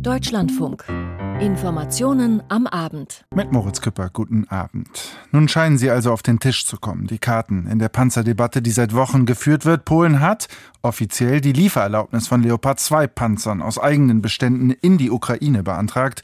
Deutschlandfunk. 0.00 0.84
Informationen 1.40 2.42
am 2.48 2.66
Abend. 2.66 3.24
Mit 3.34 3.52
Moritz 3.52 3.80
Küpper, 3.80 4.10
guten 4.12 4.46
Abend. 4.48 4.88
Nun 5.32 5.48
scheinen 5.48 5.78
sie 5.78 5.90
also 5.90 6.12
auf 6.12 6.22
den 6.22 6.38
Tisch 6.38 6.64
zu 6.64 6.76
kommen, 6.78 7.06
die 7.06 7.18
Karten 7.18 7.66
in 7.66 7.78
der 7.78 7.88
Panzerdebatte, 7.88 8.62
die 8.62 8.70
seit 8.70 8.94
Wochen 8.94 9.26
geführt 9.26 9.64
wird. 9.64 9.84
Polen 9.84 10.20
hat 10.20 10.48
offiziell 10.82 11.40
die 11.40 11.52
Liefererlaubnis 11.52 12.28
von 12.28 12.42
Leopard 12.42 12.78
2 12.78 13.06
Panzern 13.08 13.62
aus 13.62 13.78
eigenen 13.78 14.22
Beständen 14.22 14.70
in 14.70 14.98
die 14.98 15.10
Ukraine 15.10 15.62
beantragt. 15.62 16.22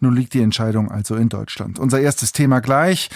Nun 0.00 0.14
liegt 0.14 0.34
die 0.34 0.42
Entscheidung 0.42 0.90
also 0.90 1.14
in 1.14 1.28
Deutschland. 1.28 1.78
Unser 1.78 2.00
erstes 2.00 2.32
Thema 2.32 2.60
gleich, 2.60 3.10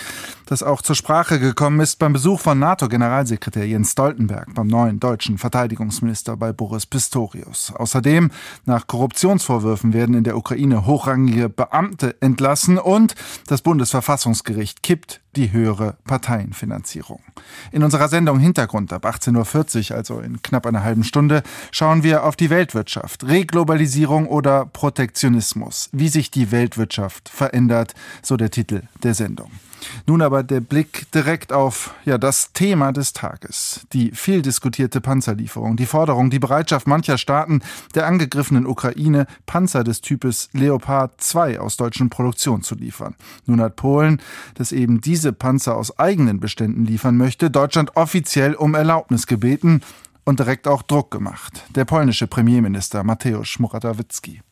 das 0.53 0.63
auch 0.63 0.83
zur 0.83 0.95
Sprache 0.95 1.41
gekommen 1.41 1.81
ist 1.81 1.99
beim 1.99 2.13
Besuch 2.13 2.39
von 2.39 2.59
NATO-Generalsekretär 2.59 3.67
Jens 3.67 3.93
Stoltenberg 3.93 4.53
beim 4.55 4.67
neuen 4.67 5.01
deutschen 5.01 5.39
Verteidigungsminister 5.39 6.37
bei 6.37 6.53
Boris 6.53 6.85
Pistorius. 6.85 7.73
Außerdem, 7.75 8.31
nach 8.67 8.87
Korruptionsvorwürfen 8.87 9.95
werden 9.95 10.15
in 10.15 10.25
der 10.25 10.37
Ukraine 10.37 10.85
hochrangige 10.85 11.49
Beamte 11.49 12.21
entlassen 12.21 12.77
und 12.77 13.15
das 13.47 13.63
Bundesverfassungsgericht 13.63 14.83
kippt 14.83 15.23
die 15.37 15.53
höhere 15.53 15.97
Parteienfinanzierung. 16.05 17.23
In 17.71 17.83
unserer 17.83 18.09
Sendung 18.09 18.39
Hintergrund 18.39 18.93
ab 18.93 19.07
18.40 19.07 19.91
Uhr, 19.91 19.97
also 19.97 20.21
in 20.21 20.43
knapp 20.43 20.67
einer 20.67 20.83
halben 20.83 21.03
Stunde, 21.03 21.43
schauen 21.71 22.03
wir 22.03 22.25
auf 22.25 22.37
die 22.37 22.51
Weltwirtschaft, 22.51 23.27
Reglobalisierung 23.27 24.27
oder 24.27 24.67
Protektionismus, 24.67 25.89
wie 25.93 26.09
sich 26.09 26.31
die 26.31 26.51
Weltwirtschaft 26.51 27.31
verändert, 27.31 27.95
so 28.21 28.37
der 28.37 28.51
Titel 28.51 28.83
der 29.03 29.15
Sendung. 29.15 29.51
Nun 30.07 30.23
aber 30.23 30.43
der 30.43 30.61
Blick 30.61 31.11
direkt 31.13 31.53
auf 31.53 31.95
ja, 32.05 32.19
das 32.19 32.53
Thema 32.53 32.93
des 32.93 33.13
Tages. 33.13 33.87
Die 33.93 34.11
viel 34.13 34.43
diskutierte 34.43 35.01
Panzerlieferung, 35.01 35.77
die 35.77 35.87
Forderung, 35.87 36.31
die 36.31 36.39
Bereitschaft 36.39 36.87
mancher 36.87 37.19
Staaten 37.19 37.61
der 37.95 38.07
angegriffenen 38.07 38.67
Ukraine, 38.67 39.27
Panzer 39.47 39.85
des 39.85 40.01
Types 40.01 40.49
Leopard 40.53 41.21
2 41.21 41.61
aus 41.61 41.77
deutschen 41.77 42.11
Produktion 42.11 42.63
zu 42.63 42.75
liefern. 42.75 43.15
Nun 43.47 43.61
hat 43.61 43.77
Polen, 43.77 44.21
das 44.55 44.73
eben 44.73 45.01
diese 45.01 45.33
Panzer 45.33 45.77
aus 45.77 45.99
eigenen 45.99 46.41
Beständen 46.41 46.85
liefern 46.85 47.17
möchte, 47.17 47.51
Deutschland 47.51 47.97
offiziell 47.97 48.55
um 48.55 48.75
Erlaubnis 48.75 49.27
gebeten 49.27 49.83
und 50.25 50.39
direkt 50.39 50.69
auch 50.69 50.83
Druck 50.83 51.11
gemacht. 51.11 51.65
Der 51.75 51.85
polnische 51.85 52.27
Premierminister 52.27 53.03
Mateusz 53.05 53.59
Morawiecki. 53.59 54.43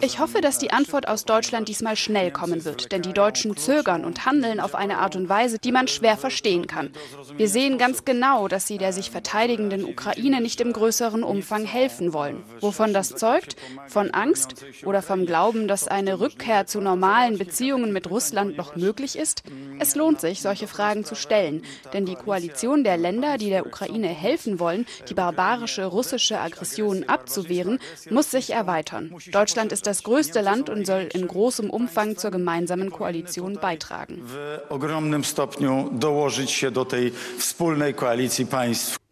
Ich 0.00 0.18
hoffe, 0.18 0.40
dass 0.40 0.58
die 0.58 0.70
Antwort 0.70 1.08
aus 1.08 1.26
Deutschland 1.26 1.68
diesmal 1.68 1.94
schnell 1.94 2.30
kommen 2.30 2.64
wird, 2.64 2.90
denn 2.90 3.02
die 3.02 3.12
Deutschen 3.12 3.54
zögern 3.58 4.06
und 4.06 4.24
handeln 4.24 4.60
auf 4.60 4.74
eine 4.74 4.96
Art 4.96 5.14
und 5.14 5.28
Weise, 5.28 5.58
die 5.58 5.72
man 5.72 5.88
schwer 5.88 6.16
verstehen 6.16 6.66
kann. 6.66 6.90
Wir 7.36 7.50
sehen 7.50 7.76
ganz 7.76 8.06
genau, 8.06 8.48
dass 8.48 8.66
sie 8.66 8.78
der 8.78 8.94
sich 8.94 9.10
verteidigenden 9.10 9.84
Ukraine 9.84 10.40
nicht 10.40 10.62
im 10.62 10.72
größeren 10.72 11.22
Umfang 11.22 11.66
helfen 11.66 12.14
wollen. 12.14 12.42
Wovon 12.60 12.94
das 12.94 13.10
zeugt? 13.10 13.56
Von 13.86 14.12
Angst 14.12 14.64
oder 14.86 15.02
vom 15.02 15.26
Glauben, 15.26 15.68
dass 15.68 15.86
eine 15.86 16.18
Rückkehr 16.18 16.66
zu 16.66 16.80
normalen 16.80 17.36
Beziehungen 17.36 17.92
mit 17.92 18.08
Russland 18.08 18.56
noch 18.56 18.74
möglich 18.76 19.18
ist? 19.18 19.42
Es 19.78 19.96
lohnt 19.96 20.22
sich, 20.22 20.40
solche 20.40 20.66
Fragen 20.66 21.04
zu 21.04 21.14
stellen, 21.14 21.62
denn 21.92 22.06
die 22.06 22.14
Koalition 22.14 22.84
der 22.84 22.96
Länder, 22.96 23.36
die 23.36 23.50
der 23.50 23.66
Ukraine 23.66 24.08
helfen 24.08 24.58
wollen, 24.58 24.86
die 25.10 25.14
barbarische 25.14 25.84
russische 25.84 26.40
Aggression 26.40 26.69
Aggressionen 26.70 27.08
abzuwehren, 27.08 27.78
muss 28.10 28.30
sich 28.30 28.50
erweitern. 28.50 29.14
Deutschland 29.32 29.72
ist 29.72 29.86
das 29.86 30.02
größte 30.02 30.40
Land 30.40 30.70
und 30.70 30.86
soll 30.86 31.08
in 31.12 31.26
großem 31.26 31.68
Umfang 31.68 32.16
zur 32.16 32.30
gemeinsamen 32.30 32.90
Koalition 32.90 33.54
beitragen. 33.54 34.22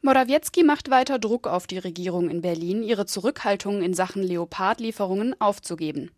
Morawiecki 0.01 0.62
macht 0.62 0.91
weiter 0.91 1.19
Druck 1.19 1.47
auf 1.48 1.67
die 1.67 1.79
Regierung 1.79 2.31
in 2.31 2.41
Berlin, 2.41 2.83
ihre 2.84 3.06
Zurückhaltung 3.06 3.83
in 3.83 3.95
Sachen 3.95 4.23
Leopardlieferungen 4.23 5.34
aufzugeben. 5.41 6.11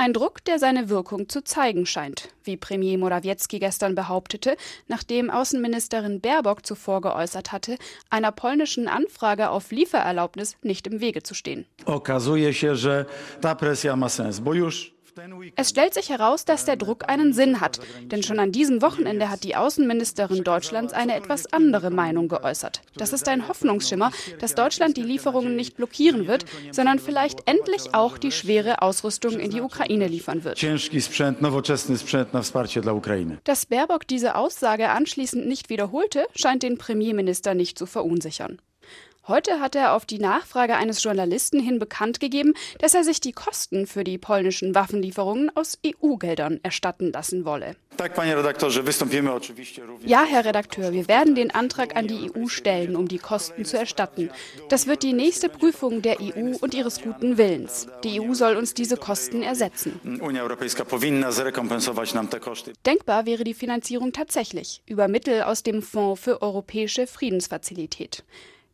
Ein 0.00 0.12
Druck, 0.12 0.44
der 0.44 0.60
seine 0.60 0.90
Wirkung 0.90 1.28
zu 1.28 1.42
zeigen 1.42 1.84
scheint, 1.84 2.28
wie 2.44 2.56
Premier 2.56 2.96
Morawiecki 2.96 3.58
gestern 3.58 3.96
behauptete, 3.96 4.56
nachdem 4.86 5.28
Außenministerin 5.28 6.20
Baerbock 6.20 6.64
zuvor 6.64 7.00
geäußert 7.00 7.50
hatte, 7.50 7.78
einer 8.08 8.30
polnischen 8.30 8.86
Anfrage 8.86 9.50
auf 9.50 9.72
Liefererlaubnis 9.72 10.56
nicht 10.62 10.86
im 10.86 11.00
Wege 11.00 11.24
zu 11.24 11.34
stehen. 11.34 11.66
Okazuje 11.84 12.54
się, 12.54 12.76
że 12.76 13.06
ta 13.40 13.56
presja 13.56 13.96
ma 13.96 14.08
sens, 14.08 14.38
bo 14.38 14.54
już 14.54 14.97
es 15.56 15.70
stellt 15.70 15.94
sich 15.94 16.08
heraus, 16.08 16.44
dass 16.44 16.64
der 16.64 16.76
Druck 16.76 17.08
einen 17.08 17.32
Sinn 17.32 17.60
hat, 17.60 17.80
denn 18.04 18.22
schon 18.22 18.38
an 18.38 18.52
diesem 18.52 18.82
Wochenende 18.82 19.30
hat 19.30 19.44
die 19.44 19.56
Außenministerin 19.56 20.44
Deutschlands 20.44 20.92
eine 20.92 21.14
etwas 21.14 21.52
andere 21.52 21.90
Meinung 21.90 22.28
geäußert. 22.28 22.82
Das 22.96 23.12
ist 23.12 23.28
ein 23.28 23.48
Hoffnungsschimmer, 23.48 24.10
dass 24.38 24.54
Deutschland 24.54 24.96
die 24.96 25.02
Lieferungen 25.02 25.56
nicht 25.56 25.76
blockieren 25.76 26.26
wird, 26.26 26.44
sondern 26.72 26.98
vielleicht 26.98 27.48
endlich 27.48 27.94
auch 27.94 28.18
die 28.18 28.32
schwere 28.32 28.82
Ausrüstung 28.82 29.38
in 29.38 29.50
die 29.50 29.60
Ukraine 29.60 30.06
liefern 30.06 30.44
wird. 30.44 30.58
Dass 33.44 33.66
Baerbock 33.66 34.06
diese 34.06 34.34
Aussage 34.34 34.90
anschließend 34.90 35.46
nicht 35.46 35.70
wiederholte, 35.70 36.26
scheint 36.34 36.62
den 36.62 36.78
Premierminister 36.78 37.54
nicht 37.54 37.78
zu 37.78 37.86
verunsichern. 37.86 38.58
Heute 39.28 39.60
hat 39.60 39.74
er 39.74 39.92
auf 39.92 40.06
die 40.06 40.18
Nachfrage 40.18 40.74
eines 40.76 41.02
Journalisten 41.02 41.60
hin 41.60 41.78
bekannt 41.78 42.18
gegeben, 42.18 42.54
dass 42.78 42.94
er 42.94 43.04
sich 43.04 43.20
die 43.20 43.32
Kosten 43.32 43.86
für 43.86 44.02
die 44.02 44.16
polnischen 44.16 44.74
Waffenlieferungen 44.74 45.54
aus 45.54 45.78
EU-Geldern 45.84 46.60
erstatten 46.62 47.12
lassen 47.12 47.44
wolle. 47.44 47.76
Ja, 50.06 50.24
Herr 50.24 50.44
Redakteur, 50.46 50.92
wir 50.92 51.08
werden 51.08 51.34
den 51.34 51.50
Antrag 51.50 51.94
an 51.94 52.06
die 52.06 52.30
EU 52.34 52.48
stellen, 52.48 52.96
um 52.96 53.06
die 53.06 53.18
Kosten 53.18 53.66
zu 53.66 53.76
erstatten. 53.76 54.30
Das 54.70 54.86
wird 54.86 55.02
die 55.02 55.12
nächste 55.12 55.50
Prüfung 55.50 56.00
der 56.00 56.20
EU 56.22 56.56
und 56.58 56.72
ihres 56.72 57.02
guten 57.02 57.36
Willens. 57.36 57.86
Die 58.04 58.22
EU 58.22 58.32
soll 58.32 58.56
uns 58.56 58.72
diese 58.72 58.96
Kosten 58.96 59.42
ersetzen. 59.42 60.00
Denkbar 62.86 63.26
wäre 63.26 63.44
die 63.44 63.54
Finanzierung 63.54 64.12
tatsächlich 64.14 64.82
über 64.86 65.06
Mittel 65.06 65.42
aus 65.42 65.62
dem 65.62 65.82
Fonds 65.82 66.22
für 66.22 66.40
europäische 66.40 67.06
Friedensfazilität. 67.06 68.24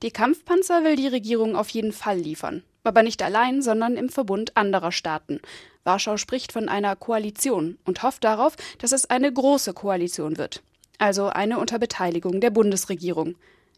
Die 0.05 0.11
Kampfpanzer 0.11 0.85
will 0.85 0.97
die 0.97 1.09
Regierung 1.09 1.57
auf 1.57 1.71
jeden 1.71 1.91
Fall 1.91 2.19
liefern. 2.19 2.63
Aber 2.83 3.03
nicht 3.03 3.23
allein, 3.23 3.63
sondern 3.63 3.97
im 3.97 4.11
Verbund 4.11 4.55
anderer 4.55 4.93
Staaten. 4.93 5.41
Warschau 5.83 6.19
spricht 6.19 6.53
von 6.53 6.69
einer 6.69 6.95
Koalition 6.95 7.79
und 7.87 8.03
hofft 8.03 8.23
darauf, 8.23 8.55
dass 8.77 8.93
es 8.93 9.09
eine 9.09 9.33
große 9.33 9.73
Koalition 9.73 10.37
wird. 10.37 10.63
Also 10.99 11.29
eine 11.29 11.59
unter 11.59 11.79
Beteiligung 11.79 12.43
der 12.43 12.51
Bundesregierung. 12.51 13.37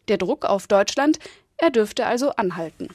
Der 0.09 0.17
Druck 0.17 0.43
auf 0.43 0.67
Deutschland, 0.67 1.17
er 1.55 1.69
dürfte 1.69 2.05
also 2.05 2.31
anhalten. 2.31 2.89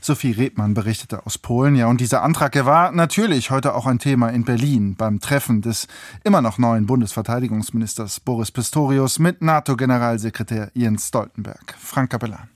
Sophie 0.00 0.32
Rebmann 0.32 0.74
berichtete 0.74 1.26
aus 1.26 1.38
Polen. 1.38 1.74
Ja, 1.74 1.86
und 1.88 2.00
dieser 2.00 2.22
Antrag, 2.22 2.54
er 2.56 2.66
war 2.66 2.92
natürlich 2.92 3.50
heute 3.50 3.74
auch 3.74 3.86
ein 3.86 3.98
Thema 3.98 4.28
in 4.28 4.44
Berlin 4.44 4.94
beim 4.96 5.20
Treffen 5.20 5.62
des 5.62 5.88
immer 6.24 6.40
noch 6.40 6.58
neuen 6.58 6.86
Bundesverteidigungsministers 6.86 8.20
Boris 8.20 8.50
Pistorius 8.50 9.18
mit 9.18 9.42
NATO-Generalsekretär 9.42 10.70
Jens 10.74 11.08
Stoltenberg. 11.08 11.74
Frank 11.78 12.10
Kapellan. 12.10 12.48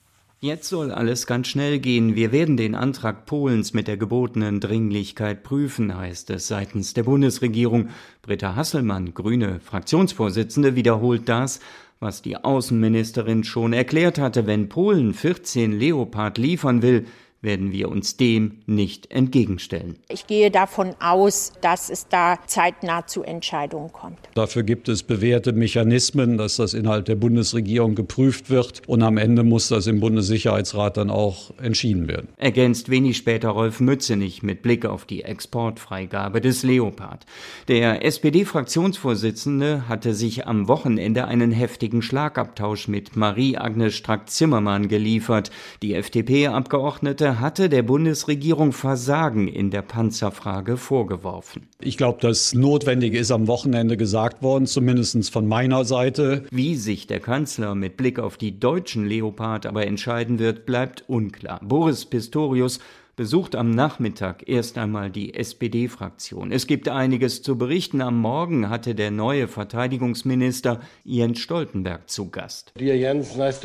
Jetzt 0.43 0.67
soll 0.67 0.91
alles 0.91 1.25
ganz 1.25 1.47
schnell 1.47 1.79
gehen. 1.79 2.15
Wir 2.15 2.33
werden 2.33 2.57
den 2.57 2.75
Antrag 2.75 3.25
Polens 3.25 3.73
mit 3.73 3.87
der 3.87 3.95
gebotenen 3.95 4.59
Dringlichkeit 4.59 5.41
prüfen, 5.41 5.95
heißt 5.95 6.29
es 6.31 6.49
seitens 6.49 6.93
der 6.93 7.03
Bundesregierung. 7.03 7.87
Britta 8.21 8.53
Hasselmann, 8.53 9.13
grüne 9.13 9.61
Fraktionsvorsitzende, 9.61 10.75
wiederholt 10.75 11.29
das, 11.29 11.61
was 12.03 12.21
die 12.21 12.37
Außenministerin 12.37 13.43
schon 13.43 13.73
erklärt 13.73 14.19
hatte. 14.19 14.45
Wenn 14.45 14.69
Polen 14.69 15.13
14 15.13 15.71
Leopard 15.71 16.37
liefern 16.37 16.81
will, 16.81 17.05
werden 17.43 17.71
wir 17.71 17.89
uns 17.89 18.17
dem 18.17 18.59
nicht 18.65 19.11
entgegenstellen. 19.11 19.97
Ich 20.09 20.25
gehe 20.25 20.49
davon 20.49 20.95
aus, 20.99 21.53
dass 21.61 21.89
es 21.89 22.07
da 22.07 22.39
zeitnah 22.47 23.05
zu 23.05 23.23
Entscheidungen 23.23 23.91
kommt. 23.91 24.17
Dafür 24.33 24.63
gibt 24.63 24.89
es 24.89 25.03
bewährte 25.03 25.51
Mechanismen, 25.51 26.37
dass 26.37 26.55
das 26.55 26.73
innerhalb 26.73 27.05
der 27.05 27.15
Bundesregierung 27.15 27.95
geprüft 27.95 28.49
wird 28.49 28.81
und 28.87 29.03
am 29.03 29.17
Ende 29.17 29.43
muss 29.43 29.67
das 29.67 29.87
im 29.87 29.99
Bundessicherheitsrat 29.99 30.97
dann 30.97 31.09
auch 31.09 31.51
entschieden 31.59 32.07
werden. 32.07 32.29
Ergänzt 32.37 32.89
wenig 32.89 33.17
später 33.17 33.49
Rolf 33.49 33.79
Mützenich 33.79 34.41
mit 34.41 34.61
Blick 34.61 34.85
auf 34.85 35.05
die 35.05 35.23
Exportfreigabe 35.23 36.41
des 36.41 36.63
Leopard. 36.63 37.25
Der 37.67 38.05
SPD-Fraktionsvorsitzende 38.05 39.89
hatte 39.89 40.13
sich 40.13 40.47
am 40.47 40.67
Wochenende 40.67 41.27
einen 41.27 41.51
heftigen 41.51 42.01
Schlagabtausch 42.01 42.87
mit 42.87 43.15
Marie-Agnes 43.15 43.95
Strack-Zimmermann 43.95 44.87
geliefert. 44.87 45.51
Die 45.81 45.93
FDP-Abgeordnete 45.93 47.32
hatte 47.39 47.69
der 47.69 47.83
Bundesregierung 47.83 48.71
Versagen 48.71 49.47
in 49.47 49.69
der 49.69 49.81
Panzerfrage 49.81 50.77
vorgeworfen. 50.77 51.67
Ich 51.79 51.97
glaube, 51.97 52.19
das 52.21 52.53
Notwendige 52.53 53.17
ist 53.17 53.31
am 53.31 53.47
Wochenende 53.47 53.97
gesagt 53.97 54.41
worden, 54.41 54.65
zumindest 54.65 55.31
von 55.31 55.47
meiner 55.47 55.85
Seite. 55.85 56.45
Wie 56.51 56.75
sich 56.75 57.07
der 57.07 57.19
Kanzler 57.19 57.75
mit 57.75 57.97
Blick 57.97 58.19
auf 58.19 58.37
die 58.37 58.59
deutschen 58.59 59.05
Leopard 59.05 59.65
aber 59.65 59.85
entscheiden 59.85 60.39
wird, 60.39 60.65
bleibt 60.65 61.03
unklar. 61.07 61.59
Boris 61.63 62.05
Pistorius 62.05 62.79
besucht 63.15 63.55
am 63.55 63.71
Nachmittag 63.71 64.47
erst 64.47 64.77
einmal 64.77 65.11
die 65.11 65.35
SPD-Fraktion. 65.35 66.51
Es 66.51 66.65
gibt 66.65 66.89
einiges 66.89 67.43
zu 67.43 67.57
berichten. 67.57 68.01
Am 68.01 68.17
Morgen 68.17 68.69
hatte 68.69 68.95
der 68.95 69.11
neue 69.11 69.47
Verteidigungsminister 69.47 70.79
Jens 71.03 71.39
Stoltenberg 71.39 72.09
zu 72.09 72.29
Gast. 72.29 72.73
Jens, 72.79 73.35
nice 73.35 73.61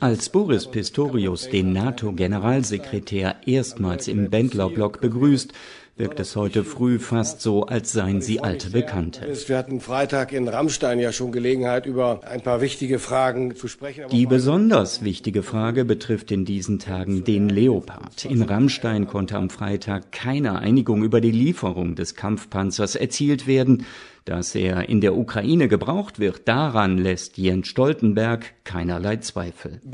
Als 0.00 0.28
Boris 0.28 0.66
Pistorius 0.66 1.48
den 1.48 1.72
NATO-Generalsekretär 1.72 3.36
erstmals 3.46 4.08
im 4.08 4.28
Bendlerblock 4.28 5.00
begrüßt, 5.00 5.52
wirkt 5.96 6.18
es 6.18 6.34
heute 6.34 6.64
früh 6.64 6.98
fast 6.98 7.40
so, 7.40 7.66
als 7.66 7.92
seien 7.92 8.20
sie 8.20 8.40
alte 8.40 8.70
Bekannte. 8.70 9.26
Wir 9.46 9.56
hatten 9.56 9.80
Freitag 9.80 10.32
in 10.32 10.48
Rammstein 10.48 10.98
ja 10.98 11.12
schon 11.12 11.30
Gelegenheit, 11.30 11.86
über 11.86 12.20
ein 12.26 12.40
paar 12.40 12.60
wichtige 12.60 12.98
Fragen 12.98 13.54
zu 13.54 13.68
sprechen. 13.68 14.04
Die 14.10 14.26
besonders 14.26 15.04
wichtige 15.04 15.44
Frage 15.44 15.84
betrifft 15.84 16.32
in 16.32 16.44
diesen 16.44 16.80
Tagen 16.80 17.22
den 17.22 17.48
Leopard. 17.48 18.24
In 18.24 18.42
Rammstein 18.42 19.06
konnte 19.06 19.36
am 19.36 19.50
Freitag 19.50 20.10
keine 20.10 20.58
Einigung 20.58 21.04
über 21.04 21.20
die 21.20 21.30
Lieferung 21.30 21.94
des 21.94 22.16
Kampfpanzers 22.16 22.96
erzielt 22.96 23.46
werden. 23.46 23.86
Dass 24.24 24.54
er 24.54 24.88
in 24.88 25.02
der 25.02 25.18
Ukraine 25.18 25.68
gebraucht 25.68 26.18
wird, 26.18 26.48
daran 26.48 26.96
lässt 26.96 27.36
Jens 27.36 27.68
Stoltenberg 27.68 28.54
keinerlei 28.64 29.18
Zweifel. 29.18 29.82
Uh, 29.84 29.90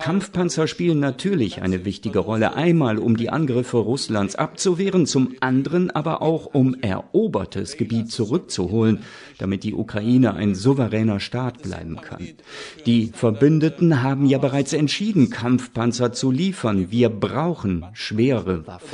Kampfpanzer 0.00 0.66
spielen 0.66 0.98
natürlich 0.98 1.60
eine 1.60 1.84
wichtige 1.84 2.20
Rolle, 2.20 2.54
einmal 2.54 2.96
um 2.98 3.18
die 3.18 3.28
Angriffe 3.28 3.76
Russlands 3.76 4.34
abzuwehren, 4.34 5.04
zum 5.06 5.34
anderen 5.40 5.90
aber 5.90 6.22
auch 6.22 6.46
um 6.46 6.74
erobertes 6.80 7.76
Gebiet 7.76 8.10
zurückzuholen, 8.10 9.04
damit 9.38 9.64
die 9.64 9.74
Ukraine 9.74 10.34
ein 10.34 10.54
souveräner 10.54 11.20
Staat 11.20 11.60
bleiben 11.60 12.00
kann. 12.00 12.30
Die 12.86 13.08
Verbündeten 13.08 14.02
haben 14.02 14.24
ja 14.24 14.38
bereits 14.38 14.72
entschieden, 14.72 15.28
Kampfpanzer 15.28 16.14
zu 16.14 16.30
liefern. 16.30 16.90
Wir 16.90 17.10
brauchen 17.10 17.84
schwere 17.92 18.66
Waffen. 18.66 18.88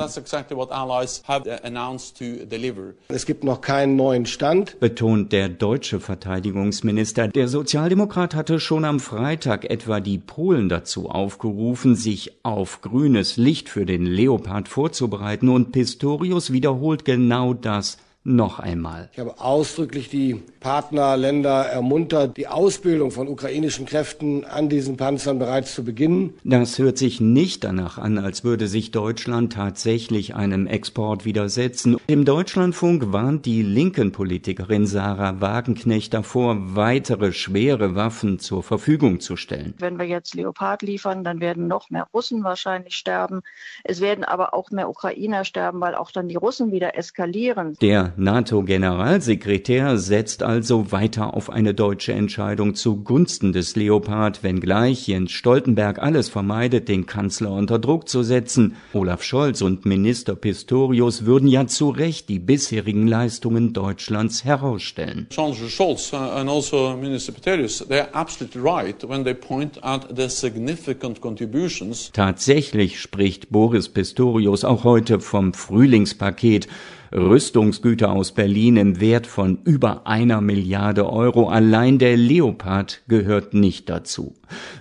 Es 3.09 3.27
gibt 3.27 3.45
noch 3.45 3.61
keinen 3.61 3.97
neuen 3.97 4.27
Stand, 4.27 4.81
betont 4.81 5.33
der 5.33 5.49
deutsche 5.49 6.01
Verteidigungsminister. 6.01 7.29
Der 7.29 7.49
Sozialdemokrat 7.49 8.35
hatte 8.35 8.61
schon 8.61 8.85
am 8.85 9.01
Freitag 9.01 9.71
etwa 9.71 10.01
die 10.01 10.19
Polen 10.19 10.69
dazu 10.69 11.09
aufgerufen, 11.09 11.95
sich 11.95 12.45
auf 12.45 12.81
grünes 12.81 13.37
Licht 13.37 13.69
für 13.69 13.87
den 13.87 14.07
Leopard 14.07 14.69
vorzubereiten 14.69 15.49
und 15.49 15.73
Pistorius 15.73 16.53
wiederholt 16.53 17.05
genau 17.05 17.55
das 17.55 17.99
noch 18.25 18.59
einmal. 18.59 19.09
Ich 19.13 19.19
habe 19.19 19.41
ausdrücklich 19.41 20.09
die 20.11 20.43
Partnerländer 20.61 21.67
ermuntert, 21.67 22.37
die 22.37 22.49
Ausbildung 22.49 23.11
von 23.11 23.29
ukrainischen 23.29 23.87
Kräften 23.87 24.45
an 24.45 24.69
diesen 24.69 24.97
Panzern 24.97 25.39
bereits 25.39 25.75
zu 25.75 25.85
beginnen. 25.85 26.35
Das 26.45 26.79
hört 26.79 26.99
sich 26.99 27.21
nicht 27.21 27.65
danach 27.65 27.99
an, 27.99 28.19
als 28.19 28.45
würde 28.45 28.67
sich 28.67 28.91
Deutschland 28.91 29.53
tatsächlich 29.53 30.35
einem 30.35 30.67
Export 30.67 31.25
widersetzen. 31.25 31.97
Im 32.07 32.25
Deutschlandfunk 32.25 33.13
warnt 33.13 33.47
die 33.47 33.63
linken 33.63 34.13
Politikerin 34.13 34.87
Sarah 34.87 35.41
Wagenknecht 35.41 36.15
davor, 36.15 36.57
weitere 36.75 37.33
schwere 37.33 37.95
Waffen 37.95 38.39
zur 38.39 38.63
Verfügung 38.63 39.21
zu 39.21 39.37
stellen. 39.37 39.75
Wenn 39.79 39.99
wir 39.99 40.07
jetzt 40.07 40.35
Leopard 40.35 40.83
liefern, 40.83 41.25
dann 41.25 41.41
werden 41.41 41.69
noch 41.69 41.91
mehr 41.91 42.07
Russen 42.13 42.45
wahrscheinlich 42.45 42.95
sterben. 42.95 43.43
Es 43.85 44.01
werden 44.01 44.25
aber 44.25 44.55
auch 44.55 44.71
mehr 44.71 44.89
Ukrainer 44.89 45.45
sterben, 45.45 45.81
weil 45.81 45.95
auch 45.95 46.11
dann 46.11 46.29
die 46.29 46.37
Russen 46.37 46.73
wieder 46.73 46.97
eskalieren. 46.97 47.77
Der 47.81 48.13
NATO-Generalsekretär 48.17 49.99
setzt 49.99 50.43
also 50.49 50.93
weiter 50.93 51.35
auf 51.35 51.51
eine 51.51 51.75
deutsche 51.75 52.15
Entscheidung 52.15 52.75
zugunsten 52.75 53.53
des 53.53 53.77
Leopard, 53.77 54.43
wenngleich 54.43 55.07
Jens 55.07 55.31
Stoltenberg 55.31 55.99
alles 55.99 56.31
vermeidet, 56.31 56.89
den 56.89 57.05
Kanzler 57.05 57.51
unter 57.51 57.79
Druck 57.79 58.09
zu 58.09 58.23
setzen. 58.23 58.75
Olaf 58.95 59.23
Scholz 59.23 59.61
und 59.61 59.85
Minister 59.85 60.35
Pistorius 60.35 61.27
würden 61.27 61.49
ja 61.49 61.67
zu 61.67 61.91
Recht 61.91 62.31
die 62.31 62.39
bisherigen 62.39 63.07
Leistungen 63.07 63.75
Deutschlands 63.75 64.43
herausstellen. 64.43 65.27
Chancellor 65.31 65.69
Scholz 65.69 66.15
uh, 66.15 66.17
and 66.17 66.49
also 66.49 66.97
Minister 66.97 67.33
Pistorius, 67.33 67.87
they 67.87 68.01
are 68.01 68.15
absolutely 68.15 68.63
right 68.63 69.07
when 69.07 69.25
they 69.25 69.35
point 69.35 69.85
out 69.85 70.07
the 70.17 70.31
significant 70.31 71.21
contributions. 71.21 72.11
Tatsächlich 72.15 73.01
spricht 73.01 73.51
Boris 73.51 73.91
Pistorius 73.91 74.65
auch 74.65 74.85
heute 74.85 75.21
vom 75.21 75.53
Frühlingspaket 75.53 76.69
Rüstungsgüter 77.13 78.13
aus 78.13 78.33
Berlin 78.33 78.77
im 78.77 79.01
Wert 79.01 79.27
von 79.27 79.59
über 79.65 80.07
einer 80.07 80.41
Milliarde 80.41 81.11
Euro. 81.11 81.49
Allein 81.49 81.99
der 81.99 82.17
Leopard 82.17 83.03
gehört 83.09 83.55
nicht 83.55 83.89
dazu. 83.89 84.35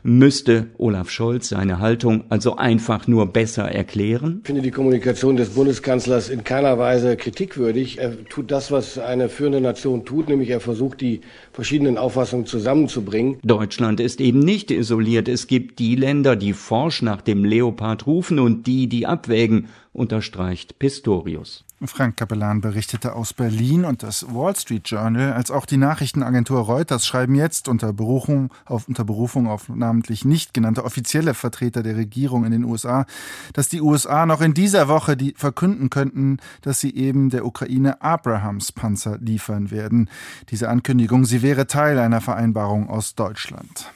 Müsste 0.03 0.67
Olaf 0.77 1.09
Scholz 1.09 1.49
seine 1.49 1.79
Haltung 1.79 2.23
also 2.29 2.55
einfach 2.55 3.07
nur 3.07 3.27
besser 3.27 3.65
erklären? 3.65 4.39
Ich 4.41 4.47
finde 4.47 4.61
die 4.61 4.71
Kommunikation 4.71 5.35
des 5.35 5.49
Bundeskanzlers 5.49 6.29
in 6.29 6.43
keiner 6.43 6.77
Weise 6.77 7.17
kritikwürdig. 7.17 7.99
Er 7.99 8.25
tut 8.25 8.51
das, 8.51 8.71
was 8.71 8.97
eine 8.97 9.29
führende 9.29 9.61
Nation 9.61 10.05
tut, 10.05 10.29
nämlich 10.29 10.49
er 10.49 10.59
versucht, 10.59 11.01
die 11.01 11.21
verschiedenen 11.51 11.97
Auffassungen 11.97 12.45
zusammenzubringen. 12.45 13.39
Deutschland 13.43 13.99
ist 13.99 14.21
eben 14.21 14.39
nicht 14.39 14.71
isoliert. 14.71 15.27
Es 15.27 15.47
gibt 15.47 15.79
die 15.79 15.95
Länder, 15.95 16.35
die 16.35 16.53
forsch 16.53 17.01
nach 17.01 17.21
dem 17.21 17.43
Leopard 17.43 18.07
rufen 18.07 18.39
und 18.39 18.67
die, 18.67 18.87
die 18.87 19.05
abwägen, 19.05 19.67
unterstreicht 19.93 20.79
Pistorius. 20.79 21.66
Frank 21.85 22.17
Capellan 22.17 22.59
berichtete 22.59 23.13
aus 23.13 23.33
Berlin 23.33 23.85
und 23.85 24.01
das 24.01 24.25
Wall 24.33 24.55
Street 24.55 24.89
Journal 24.89 25.33
als 25.33 25.51
auch 25.51 25.67
die 25.67 25.77
Nachrichtenagentur 25.77 26.61
Reuters 26.61 27.05
schreiben 27.05 27.35
jetzt 27.35 27.67
unter 27.67 27.93
Berufung 27.93 28.51
auf, 28.65 28.87
unter 28.87 29.03
Berufung 29.03 29.47
auf 29.47 29.69
namentlich 29.69 30.25
nicht 30.25 30.55
genannte 30.55 30.83
offizielle 30.83 31.35
Vertreter 31.35 31.83
der 31.83 31.95
Regierung 31.95 32.45
in 32.45 32.51
den 32.51 32.63
USA, 32.63 33.05
dass 33.53 33.69
die 33.69 33.81
USA 33.81 34.25
noch 34.25 34.41
in 34.41 34.55
dieser 34.55 34.87
Woche 34.87 35.15
die 35.15 35.35
verkünden 35.37 35.91
könnten, 35.91 36.39
dass 36.61 36.79
sie 36.79 36.95
eben 36.95 37.29
der 37.29 37.45
Ukraine 37.45 38.01
Abrahams 38.01 38.71
Panzer 38.71 39.19
liefern 39.19 39.69
werden. 39.69 40.09
Diese 40.49 40.69
Ankündigung, 40.69 41.25
sie 41.25 41.43
wäre 41.43 41.67
Teil 41.67 41.99
einer 41.99 42.21
Vereinbarung 42.21 42.89
aus 42.89 43.13
Deutschland. 43.13 43.91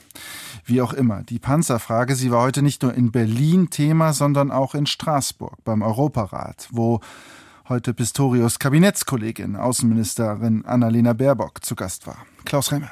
Wie 0.65 0.81
auch 0.81 0.93
immer, 0.93 1.23
die 1.23 1.39
Panzerfrage, 1.39 2.15
sie 2.15 2.29
war 2.29 2.43
heute 2.43 2.61
nicht 2.61 2.83
nur 2.83 2.93
in 2.93 3.11
Berlin 3.11 3.71
Thema, 3.71 4.13
sondern 4.13 4.51
auch 4.51 4.75
in 4.75 4.85
Straßburg 4.85 5.63
beim 5.63 5.81
Europarat, 5.81 6.67
wo 6.71 7.01
heute 7.71 7.93
Pistorius 7.93 8.59
Kabinettskollegin, 8.59 9.55
Außenministerin 9.55 10.65
Annalena 10.65 11.13
Baerbock 11.13 11.63
zu 11.63 11.73
Gast 11.73 12.05
war. 12.05 12.25
Klaus 12.43 12.73
Remme. 12.73 12.91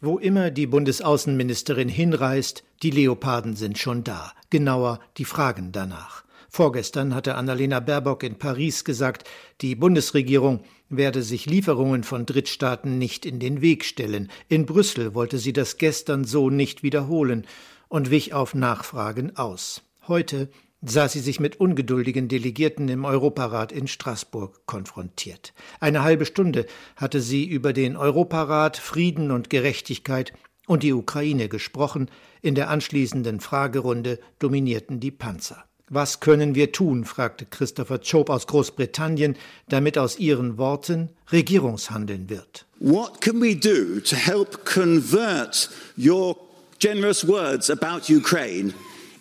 Wo 0.00 0.16
immer 0.16 0.50
die 0.50 0.66
Bundesaußenministerin 0.66 1.90
hinreist, 1.90 2.64
die 2.82 2.90
Leoparden 2.90 3.54
sind 3.54 3.76
schon 3.76 4.02
da. 4.02 4.32
Genauer 4.48 5.00
die 5.18 5.26
Fragen 5.26 5.72
danach. 5.72 6.24
Vorgestern 6.48 7.14
hatte 7.14 7.34
Annalena 7.34 7.80
Baerbock 7.80 8.22
in 8.22 8.38
Paris 8.38 8.84
gesagt, 8.84 9.28
die 9.60 9.74
Bundesregierung 9.74 10.64
werde 10.88 11.22
sich 11.22 11.44
Lieferungen 11.44 12.02
von 12.02 12.24
Drittstaaten 12.24 12.96
nicht 12.96 13.26
in 13.26 13.40
den 13.40 13.60
Weg 13.60 13.84
stellen. 13.84 14.30
In 14.48 14.64
Brüssel 14.64 15.14
wollte 15.14 15.36
sie 15.36 15.52
das 15.52 15.76
gestern 15.76 16.24
so 16.24 16.48
nicht 16.48 16.82
wiederholen 16.82 17.46
und 17.88 18.10
wich 18.10 18.32
auf 18.32 18.54
Nachfragen 18.54 19.36
aus. 19.36 19.82
Heute 20.08 20.48
sah 20.86 21.08
sie 21.08 21.20
sich 21.20 21.40
mit 21.40 21.60
ungeduldigen 21.60 22.28
Delegierten 22.28 22.88
im 22.88 23.04
Europarat 23.04 23.72
in 23.72 23.88
Straßburg 23.88 24.66
konfrontiert. 24.66 25.52
Eine 25.80 26.02
halbe 26.02 26.26
Stunde 26.26 26.66
hatte 26.96 27.20
sie 27.20 27.44
über 27.46 27.72
den 27.72 27.96
Europarat, 27.96 28.76
Frieden 28.76 29.30
und 29.30 29.50
Gerechtigkeit 29.50 30.32
und 30.66 30.82
die 30.82 30.92
Ukraine 30.92 31.48
gesprochen, 31.48 32.10
in 32.42 32.54
der 32.54 32.70
anschließenden 32.70 33.40
Fragerunde 33.40 34.18
dominierten 34.38 35.00
die 35.00 35.10
Panzer. 35.10 35.64
Was 35.90 36.20
können 36.20 36.54
wir 36.54 36.72
tun? 36.72 37.04
fragte 37.04 37.44
Christopher 37.44 37.98
Chope 37.98 38.32
aus 38.32 38.46
Großbritannien, 38.46 39.36
damit 39.68 39.98
aus 39.98 40.18
ihren 40.18 40.56
Worten 40.56 41.10
Regierungshandeln 41.30 42.30
wird. 42.30 42.66
What 42.80 43.20
can 43.20 43.40
we 43.40 43.54
do 43.54 44.00
to 44.00 44.16
help 44.16 44.64
convert 44.64 45.68
your 45.98 46.36
generous 46.78 47.26
words 47.26 47.70
about 47.70 48.12
Ukraine 48.12 48.72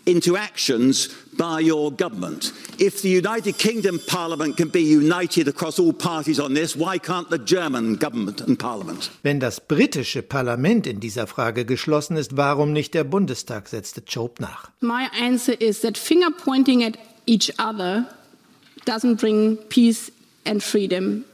into 0.06 0.36
actions 0.36 1.10
by 1.38 1.60
your 1.60 1.92
government. 1.92 2.52
If 2.80 3.02
the 3.02 3.10
United 3.10 3.58
Kingdom 3.58 4.00
Parliament 4.08 4.58
can 4.58 4.70
be 4.70 4.82
united 4.82 5.48
across 5.48 5.80
all 5.80 5.94
parties 5.94 6.40
on 6.40 6.54
this, 6.54 6.76
why 6.76 6.98
can't 6.98 7.30
the 7.30 7.38
German 7.38 7.96
government 7.96 8.42
and 8.42 8.58
Parliament? 8.58 9.10
Wenn 9.24 9.40
das 9.40 9.60
britische 9.60 10.22
Parlament 10.22 10.88
in 10.88 11.00
dieser 11.00 11.28
Frage 11.28 11.66
geschlossen 11.66 12.18
ist, 12.18 12.38
warum 12.38 12.74
nicht 12.74 12.94
der 12.94 13.04
Bundestag, 13.04 13.68
setzte 13.68 14.02
Job 14.08 14.40
nach. 14.40 14.72
My 14.82 15.08
answer 15.20 15.54
is 15.60 15.82
that 15.82 15.98
finger 15.98 16.32
pointing 16.32 16.84
at 16.84 16.98
each 17.26 17.54
other 17.60 18.06
doesn't 18.86 19.20
bring 19.20 19.58
peace 19.70 20.12
and 20.46 20.62
freedom 20.62 21.26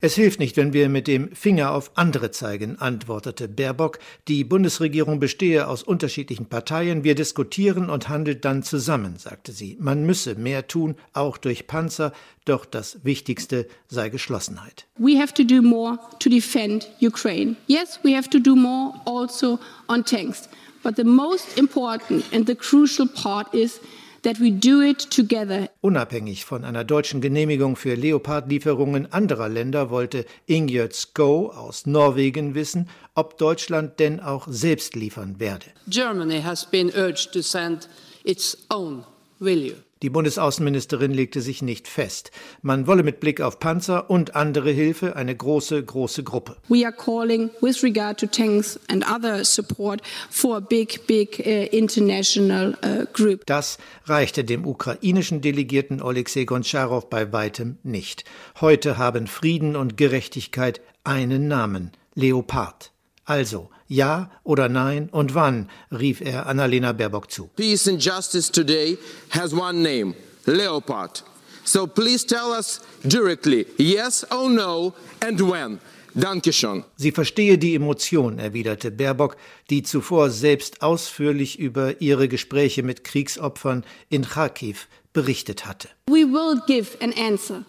es 0.00 0.14
hilft 0.14 0.38
nicht, 0.38 0.56
wenn 0.56 0.72
wir 0.72 0.88
mit 0.88 1.06
dem 1.06 1.34
Finger 1.34 1.72
auf 1.72 1.90
andere 1.94 2.30
zeigen, 2.30 2.78
antwortete 2.78 3.48
Baerbock. 3.48 3.98
Die 4.28 4.44
Bundesregierung 4.44 5.18
bestehe 5.18 5.66
aus 5.66 5.82
unterschiedlichen 5.82 6.46
Parteien. 6.46 7.04
Wir 7.04 7.14
diskutieren 7.14 7.90
und 7.90 8.08
handelt 8.08 8.44
dann 8.44 8.62
zusammen, 8.62 9.16
sagte 9.16 9.52
sie. 9.52 9.76
Man 9.80 10.04
müsse 10.06 10.34
mehr 10.34 10.66
tun, 10.66 10.96
auch 11.12 11.38
durch 11.38 11.66
Panzer, 11.66 12.12
doch 12.44 12.64
das 12.64 13.04
Wichtigste 13.04 13.66
sei 13.88 14.08
Geschlossenheit. 14.08 14.86
We 14.98 15.18
have 15.20 15.34
to 15.34 15.44
do 15.44 15.62
more 15.62 15.98
to 16.20 16.30
defend 16.30 16.88
Ukraine. 17.00 17.56
Yes, 17.66 17.98
we 18.02 18.16
have 18.16 18.30
to 18.30 18.38
do 18.38 18.54
more 18.54 18.94
also 19.04 19.58
on 19.88 20.04
tanks. 20.04 20.48
But 20.82 20.96
the 20.96 21.04
most 21.04 21.58
important 21.58 22.24
and 22.32 22.46
the 22.46 22.54
crucial 22.54 23.08
part 23.08 23.52
is 23.52 23.80
that 24.28 24.40
we 24.40 24.50
do 24.50 24.82
it 24.82 25.10
together. 25.10 25.70
Unabhängig 25.80 26.44
von 26.44 26.64
einer 26.64 26.84
deutschen 26.84 27.22
Genehmigung 27.22 27.76
für 27.76 27.94
Leopardlieferungen 27.94 29.10
anderer 29.10 29.48
Länder 29.48 29.88
wollte 29.88 30.26
Ingjerd 30.46 30.92
Sko 30.92 31.48
aus 31.48 31.86
Norwegen 31.86 32.54
wissen, 32.54 32.90
ob 33.14 33.38
Deutschland 33.38 33.98
denn 33.98 34.20
auch 34.20 34.46
selbst 34.46 34.94
liefern 34.94 35.40
werde. 35.40 35.66
Germany 35.88 36.42
has 36.42 36.66
been 36.66 36.90
urged 36.94 37.32
to 37.32 37.40
send 37.40 37.88
its 38.22 38.58
own 38.68 39.04
value. 39.40 39.76
Die 40.02 40.10
Bundesaußenministerin 40.10 41.12
legte 41.12 41.40
sich 41.40 41.62
nicht 41.62 41.88
fest. 41.88 42.30
Man 42.62 42.86
wolle 42.86 43.02
mit 43.02 43.20
Blick 43.20 43.40
auf 43.40 43.58
Panzer 43.58 44.10
und 44.10 44.36
andere 44.36 44.70
Hilfe 44.70 45.16
eine 45.16 45.34
große, 45.34 45.82
große 45.82 46.22
Gruppe. 46.22 46.56
We 46.68 46.84
are 46.84 46.94
calling 46.94 47.50
with 47.60 47.82
regard 47.82 48.18
to 48.20 48.26
tanks 48.26 48.78
and 48.88 49.04
other 49.04 49.44
support 49.44 50.00
for 50.30 50.56
a 50.56 50.60
big, 50.60 51.06
big 51.06 51.40
uh, 51.40 51.74
international 51.76 52.76
uh, 52.84 53.04
group. 53.12 53.44
Das 53.46 53.78
reichte 54.04 54.44
dem 54.44 54.66
ukrainischen 54.66 55.40
Delegierten 55.40 56.00
Oleksiy 56.00 56.44
Gontscharow 56.44 57.08
bei 57.08 57.32
weitem 57.32 57.78
nicht. 57.82 58.24
Heute 58.60 58.98
haben 58.98 59.26
Frieden 59.26 59.74
und 59.76 59.96
Gerechtigkeit 59.96 60.80
einen 61.04 61.48
Namen. 61.48 61.90
Leopard. 62.14 62.92
Also, 63.28 63.68
ja 63.88 64.30
oder 64.42 64.70
nein 64.70 65.10
und 65.12 65.34
wann, 65.34 65.68
rief 65.92 66.22
er 66.22 66.46
Annalena 66.46 66.92
Baerbock 66.92 67.30
zu. 67.30 67.50
Peace 67.56 67.86
and 67.86 68.02
justice 68.02 68.50
today 68.50 68.96
has 69.28 69.52
one 69.52 69.82
name, 69.82 70.14
Leopard. 70.46 71.22
So 71.62 71.86
please 71.86 72.26
tell 72.26 72.52
us 72.58 72.80
directly, 73.04 73.66
yes 73.76 74.26
or 74.32 74.48
no 74.48 74.94
and 75.20 75.38
when. 75.42 75.78
Dankeschön. 76.14 76.84
Sie 76.96 77.12
verstehe 77.12 77.58
die 77.58 77.74
Emotion, 77.74 78.38
erwiderte 78.38 78.90
Baerbock, 78.90 79.36
die 79.68 79.82
zuvor 79.82 80.30
selbst 80.30 80.80
ausführlich 80.80 81.58
über 81.58 82.00
ihre 82.00 82.28
Gespräche 82.28 82.82
mit 82.82 83.04
Kriegsopfern 83.04 83.84
in 84.08 84.22
Kharkiv 84.22 84.88
berichtet 85.12 85.66
hatte. 85.66 85.90
We 86.06 86.24
will 86.24 86.62
give 86.66 86.96
an 87.02 87.12
answer. 87.12 87.66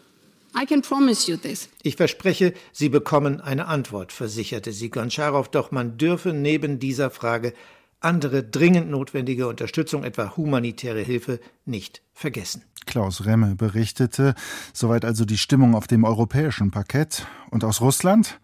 I 0.56 0.66
can 0.66 0.82
promise 0.82 1.30
you 1.30 1.38
this. 1.38 1.70
Ich 1.84 1.96
verspreche, 1.96 2.54
Sie 2.72 2.90
bekommen 2.90 3.42
eine 3.42 3.68
Antwort, 3.68 4.12
versicherte 4.12 4.72
sie 4.72 4.90
Goncharow, 4.90 5.48
doch 5.48 5.72
man 5.72 5.98
dürfe 5.98 6.34
neben 6.34 6.80
dieser 6.80 7.10
Frage 7.10 7.54
andere 8.02 8.44
dringend 8.44 8.90
notwendige 8.90 9.48
Unterstützung, 9.48 10.04
etwa 10.04 10.38
humanitäre 10.38 11.02
Hilfe, 11.02 11.40
nicht 11.66 12.02
vergessen. 12.14 12.64
Klaus 12.86 13.26
Remme 13.26 13.56
berichtete, 13.56 14.36
soweit 14.74 15.06
also 15.06 15.26
die 15.26 15.38
Stimmung 15.38 15.76
auf 15.76 15.88
dem 15.88 16.04
europäischen 16.04 16.72
Parkett. 16.72 17.28
Und 17.52 17.64
aus 17.64 17.82
Russland? 17.82 18.40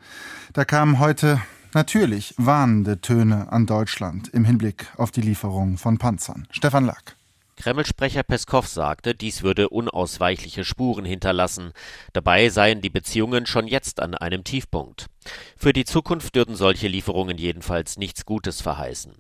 Da 0.54 0.66
kamen 0.66 1.00
heute 1.00 1.42
natürlich 1.74 2.34
warnende 2.38 3.02
Töne 3.02 3.52
an 3.52 3.66
Deutschland 3.66 4.30
im 4.34 4.46
Hinblick 4.46 4.88
auf 4.98 5.12
die 5.12 5.22
Lieferung 5.22 5.78
von 5.78 5.98
Panzern. 5.98 6.48
Stefan 6.52 6.86
Lack. 6.86 7.16
Kreml-Sprecher 7.58 8.24
Peskow 8.24 8.68
sagte, 8.68 9.16
dies 9.16 9.42
würde 9.42 9.70
unausweichliche 9.70 10.66
Spuren 10.66 11.06
hinterlassen. 11.06 11.72
Dabei 12.14 12.50
seien 12.50 12.82
die 12.82 12.90
Beziehungen 12.90 13.46
schon 13.46 13.68
jetzt 13.68 14.00
an 14.02 14.14
einem 14.14 14.44
Tiefpunkt. 14.44 15.08
Für 15.56 15.74
die 15.74 15.86
Zukunft 15.86 16.36
würden 16.36 16.56
solche 16.56 16.88
Lieferungen 16.88 17.38
jedenfalls 17.38 17.98
nichts 17.98 18.26
Gutes 18.26 18.62
verheißen. 18.62 19.14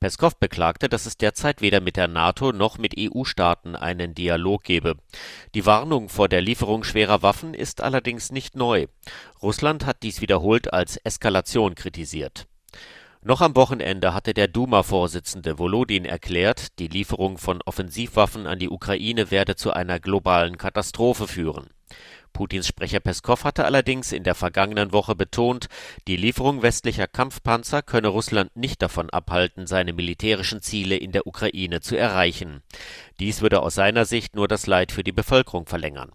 Peskow 0.00 0.34
beklagte, 0.34 0.88
dass 0.88 1.04
es 1.04 1.18
derzeit 1.18 1.60
weder 1.60 1.82
mit 1.82 1.96
der 1.96 2.08
NATO 2.08 2.52
noch 2.52 2.78
mit 2.78 2.94
EU-Staaten 2.98 3.76
einen 3.76 4.14
Dialog 4.14 4.64
gebe. 4.64 4.96
Die 5.54 5.66
Warnung 5.66 6.08
vor 6.08 6.30
der 6.30 6.40
Lieferung 6.40 6.84
schwerer 6.84 7.20
Waffen 7.20 7.52
ist 7.52 7.82
allerdings 7.82 8.32
nicht 8.32 8.56
neu. 8.56 8.86
Russland 9.42 9.84
hat 9.84 10.02
dies 10.02 10.22
wiederholt 10.22 10.72
als 10.72 10.96
Eskalation 10.96 11.74
kritisiert. 11.74 12.46
Noch 13.22 13.42
am 13.42 13.54
Wochenende 13.54 14.14
hatte 14.14 14.32
der 14.32 14.48
Duma-Vorsitzende 14.48 15.58
Volodin 15.58 16.06
erklärt, 16.06 16.78
die 16.78 16.88
Lieferung 16.88 17.36
von 17.36 17.60
Offensivwaffen 17.66 18.46
an 18.46 18.58
die 18.58 18.70
Ukraine 18.70 19.30
werde 19.30 19.56
zu 19.56 19.74
einer 19.74 20.00
globalen 20.00 20.56
Katastrophe 20.56 21.28
führen. 21.28 21.68
Putins 22.32 22.66
Sprecher 22.66 23.00
Peskow 23.00 23.44
hatte 23.44 23.66
allerdings 23.66 24.12
in 24.12 24.24
der 24.24 24.34
vergangenen 24.34 24.92
Woche 24.92 25.14
betont, 25.14 25.66
die 26.08 26.16
Lieferung 26.16 26.62
westlicher 26.62 27.06
Kampfpanzer 27.06 27.82
könne 27.82 28.08
Russland 28.08 28.56
nicht 28.56 28.80
davon 28.80 29.10
abhalten, 29.10 29.66
seine 29.66 29.92
militärischen 29.92 30.62
Ziele 30.62 30.96
in 30.96 31.12
der 31.12 31.26
Ukraine 31.26 31.82
zu 31.82 31.96
erreichen. 31.96 32.62
Dies 33.18 33.42
würde 33.42 33.60
aus 33.60 33.74
seiner 33.74 34.06
Sicht 34.06 34.34
nur 34.34 34.48
das 34.48 34.66
Leid 34.66 34.92
für 34.92 35.04
die 35.04 35.12
Bevölkerung 35.12 35.66
verlängern. 35.66 36.12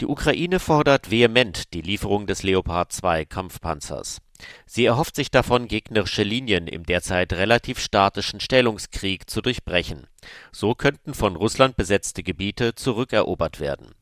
Die 0.00 0.06
Ukraine 0.06 0.58
fordert 0.58 1.10
vehement 1.10 1.74
die 1.74 1.82
Lieferung 1.82 2.26
des 2.26 2.44
Leopard 2.44 2.92
2 2.92 3.26
Kampfpanzers. 3.26 4.22
Sie 4.66 4.84
erhofft 4.84 5.16
sich 5.16 5.30
davon, 5.30 5.68
gegnerische 5.68 6.22
Linien 6.22 6.66
im 6.66 6.84
derzeit 6.84 7.32
relativ 7.32 7.78
statischen 7.78 8.40
Stellungskrieg 8.40 9.28
zu 9.28 9.40
durchbrechen. 9.40 10.06
So 10.52 10.74
könnten 10.74 11.14
von 11.14 11.36
Russland 11.36 11.76
besetzte 11.76 12.22
Gebiete 12.22 12.74
zurückerobert 12.74 13.60
werden. 13.60 13.94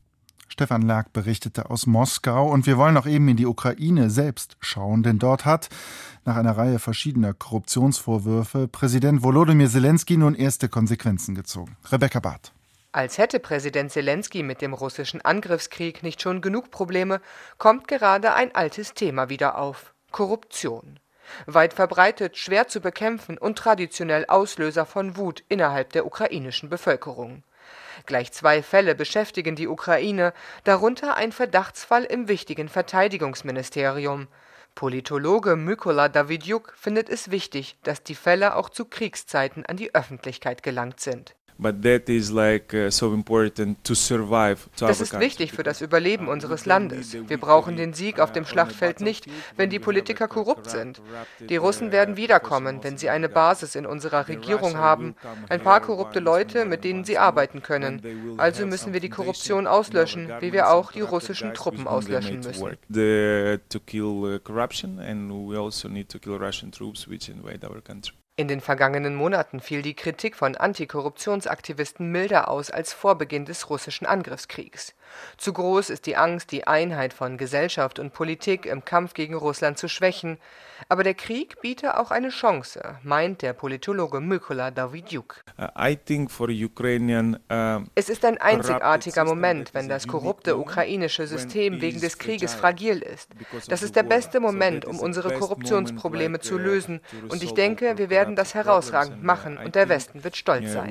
Stefan 0.49 0.81
Lerck 0.81 1.13
berichtete 1.13 1.69
aus 1.69 1.85
Moskau 1.85 2.49
und 2.49 2.65
wir 2.65 2.77
wollen 2.77 2.95
noch 2.95 3.05
eben 3.05 3.27
in 3.27 3.37
die 3.37 3.45
Ukraine 3.45 4.09
selbst 4.09 4.57
schauen, 4.59 5.03
denn 5.03 5.19
dort 5.19 5.45
hat 5.45 5.69
nach 6.25 6.35
einer 6.35 6.57
Reihe 6.57 6.79
verschiedener 6.79 7.33
Korruptionsvorwürfe 7.33 8.67
Präsident 8.67 9.23
Volodymyr 9.23 9.69
Zelensky 9.69 10.17
nun 10.17 10.35
erste 10.35 10.67
Konsequenzen 10.67 11.35
gezogen. 11.35 11.77
Rebecca 11.91 12.19
Barth. 12.19 12.53
Als 12.91 13.17
hätte 13.19 13.39
Präsident 13.39 13.91
Zelensky 13.91 14.41
mit 14.41 14.61
dem 14.61 14.73
russischen 14.73 15.21
Angriffskrieg 15.21 16.01
nicht 16.01 16.21
schon 16.21 16.41
genug 16.41 16.71
Probleme, 16.71 17.21
kommt 17.59 17.87
gerade 17.87 18.33
ein 18.33 18.55
altes 18.55 18.93
Thema 18.95 19.29
wieder 19.29 19.57
auf 19.57 19.93
Korruption. 20.11 20.99
Weit 21.45 21.73
verbreitet, 21.73 22.37
schwer 22.37 22.67
zu 22.67 22.79
bekämpfen 22.79 23.37
und 23.37 23.57
traditionell 23.57 24.25
Auslöser 24.27 24.85
von 24.85 25.17
Wut 25.17 25.43
innerhalb 25.49 25.91
der 25.91 26.05
ukrainischen 26.05 26.69
Bevölkerung. 26.69 27.43
Gleich 28.05 28.31
zwei 28.31 28.63
Fälle 28.63 28.95
beschäftigen 28.95 29.55
die 29.55 29.67
Ukraine, 29.67 30.33
darunter 30.63 31.15
ein 31.15 31.31
Verdachtsfall 31.31 32.03
im 32.03 32.27
wichtigen 32.27 32.69
Verteidigungsministerium. 32.69 34.27
Politologe 34.75 35.55
Mykola 35.55 36.07
Davidjuk 36.07 36.73
findet 36.77 37.09
es 37.09 37.31
wichtig, 37.31 37.77
dass 37.83 38.03
die 38.03 38.15
Fälle 38.15 38.55
auch 38.55 38.69
zu 38.69 38.85
Kriegszeiten 38.85 39.65
an 39.65 39.75
die 39.75 39.95
Öffentlichkeit 39.95 40.61
gelangt 40.61 40.99
sind. 40.99 41.35
Uh, 44.81 44.85
das 44.85 45.01
ist 45.01 45.19
wichtig 45.19 45.51
für 45.51 45.63
das 45.63 45.81
Überleben 45.81 46.27
unseres 46.27 46.65
Landes. 46.65 47.17
Wir 47.27 47.39
brauchen 47.39 47.77
den 47.77 47.93
Sieg 47.93 48.19
auf 48.19 48.31
dem 48.31 48.45
Schlachtfeld 48.45 49.01
nicht, 49.01 49.25
wenn 49.55 49.69
die 49.69 49.79
Politiker 49.79 50.27
korrupt 50.27 50.69
sind. 50.69 51.01
Die 51.39 51.57
Russen 51.57 51.91
werden 51.91 52.15
wiederkommen, 52.17 52.83
wenn 52.83 52.97
sie 52.97 53.09
eine 53.09 53.29
Basis 53.29 53.75
in 53.75 53.85
unserer 53.85 54.27
Regierung 54.27 54.77
haben, 54.77 55.15
ein 55.49 55.61
paar 55.61 55.81
korrupte 55.81 56.19
Leute, 56.19 56.65
mit 56.65 56.83
denen 56.83 57.03
sie 57.05 57.17
arbeiten 57.17 57.61
können. 57.63 58.35
Also 58.37 58.65
müssen 58.65 58.93
wir 58.93 58.99
die 58.99 59.09
Korruption 59.09 59.65
auslöschen, 59.67 60.29
wie 60.39 60.53
wir 60.53 60.69
auch 60.69 60.91
die 60.91 61.01
russischen 61.01 61.53
Truppen 61.53 61.87
auslöschen 61.87 62.39
müssen. 62.41 62.77
In 68.39 68.47
den 68.47 68.61
vergangenen 68.61 69.15
Monaten 69.15 69.59
fiel 69.59 69.81
die 69.81 69.95
Kritik 69.95 70.35
von 70.35 70.55
Antikorruptionsaktivisten 70.55 72.11
milder 72.11 72.49
aus 72.49 72.69
als 72.69 72.93
vor 72.93 73.17
Beginn 73.17 73.45
des 73.45 73.67
russischen 73.71 74.05
Angriffskriegs. 74.05 74.93
Zu 75.37 75.53
groß 75.53 75.89
ist 75.89 76.05
die 76.05 76.17
Angst, 76.17 76.51
die 76.51 76.67
Einheit 76.67 77.13
von 77.13 77.37
Gesellschaft 77.37 77.99
und 77.99 78.13
Politik 78.13 78.65
im 78.65 78.85
Kampf 78.85 79.13
gegen 79.13 79.33
Russland 79.33 79.77
zu 79.77 79.87
schwächen. 79.87 80.37
Aber 80.89 81.03
der 81.03 81.13
Krieg 81.13 81.61
biete 81.61 81.99
auch 81.99 82.11
eine 82.11 82.29
Chance, 82.29 82.81
meint 83.03 83.41
der 83.41 83.53
Politologe 83.53 84.19
Mykola 84.19 84.71
Davidjuk. 84.71 85.43
Uh, 85.57 85.63
uh, 85.63 85.67
es 87.95 88.09
ist 88.09 88.25
ein 88.25 88.37
einzigartiger 88.37 89.25
Moment, 89.25 89.73
wenn 89.73 89.89
das 89.89 90.07
korrupte 90.07 90.57
ukrainische 90.57 91.27
System 91.27 91.81
wegen 91.81 91.99
des 91.99 92.17
Krieges 92.17 92.53
fragil 92.53 92.99
ist. 92.99 93.31
Das 93.69 93.81
ist 93.81 93.95
der 93.95 94.03
beste 94.03 94.39
Moment, 94.39 94.85
um 94.85 94.99
unsere 94.99 95.33
Korruptionsprobleme 95.33 96.39
zu 96.39 96.55
uh, 96.55 96.59
lösen. 96.59 97.01
Und 97.29 97.43
ich 97.43 97.53
denke, 97.53 97.97
wir 97.97 98.09
werden 98.09 98.35
das 98.35 98.53
herausragend 98.53 99.23
machen 99.23 99.57
und 99.57 99.75
der 99.75 99.89
Westen 99.89 100.23
wird 100.23 100.37
stolz 100.37 100.71
sein. 100.71 100.89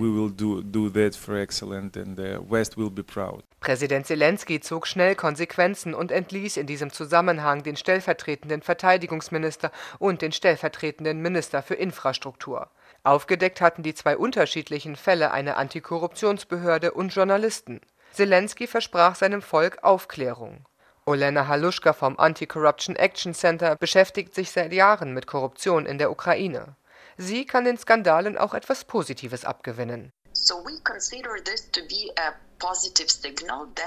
Präsident 3.61 4.07
Zelensky 4.17 4.61
zog 4.61 4.87
schnell 4.87 5.15
Konsequenzen 5.15 5.93
und 5.93 6.11
entließ 6.11 6.57
in 6.57 6.67
diesem 6.67 6.91
Zusammenhang 6.91 7.63
den 7.63 7.77
stellvertretenden 7.77 8.63
Verteidigungsminister 8.63 9.71
und 9.99 10.23
den 10.23 10.33
stellvertretenden 10.33 11.21
Minister 11.21 11.63
für 11.63 11.75
Infrastruktur. 11.75 12.71
Aufgedeckt 13.05 13.61
hatten 13.61 13.83
die 13.83 13.93
zwei 13.93 14.17
unterschiedlichen 14.17 14.97
Fälle 14.97 15.33
eine 15.33 15.59
Antikorruptionsbehörde 15.59 16.93
und 16.93 17.15
Journalisten. 17.15 17.83
Zelensky 18.13 18.67
versprach 18.67 19.17
seinem 19.17 19.43
Volk 19.43 19.85
Aufklärung. 19.85 20.65
Olena 21.05 21.47
Haluschka 21.47 21.93
vom 21.93 22.19
Anti-Corruption 22.19 22.97
Action 22.97 23.35
Center 23.35 23.77
beschäftigt 23.77 24.35
sich 24.35 24.51
seit 24.51 24.73
Jahren 24.73 25.13
mit 25.13 25.27
Korruption 25.27 25.85
in 25.85 25.99
der 25.99 26.11
Ukraine. 26.11 26.75
Sie 27.19 27.45
kann 27.45 27.67
den 27.67 27.77
Skandalen 27.77 28.39
auch 28.39 28.55
etwas 28.55 28.87
Positives 28.87 29.45
abgewinnen. 29.45 30.11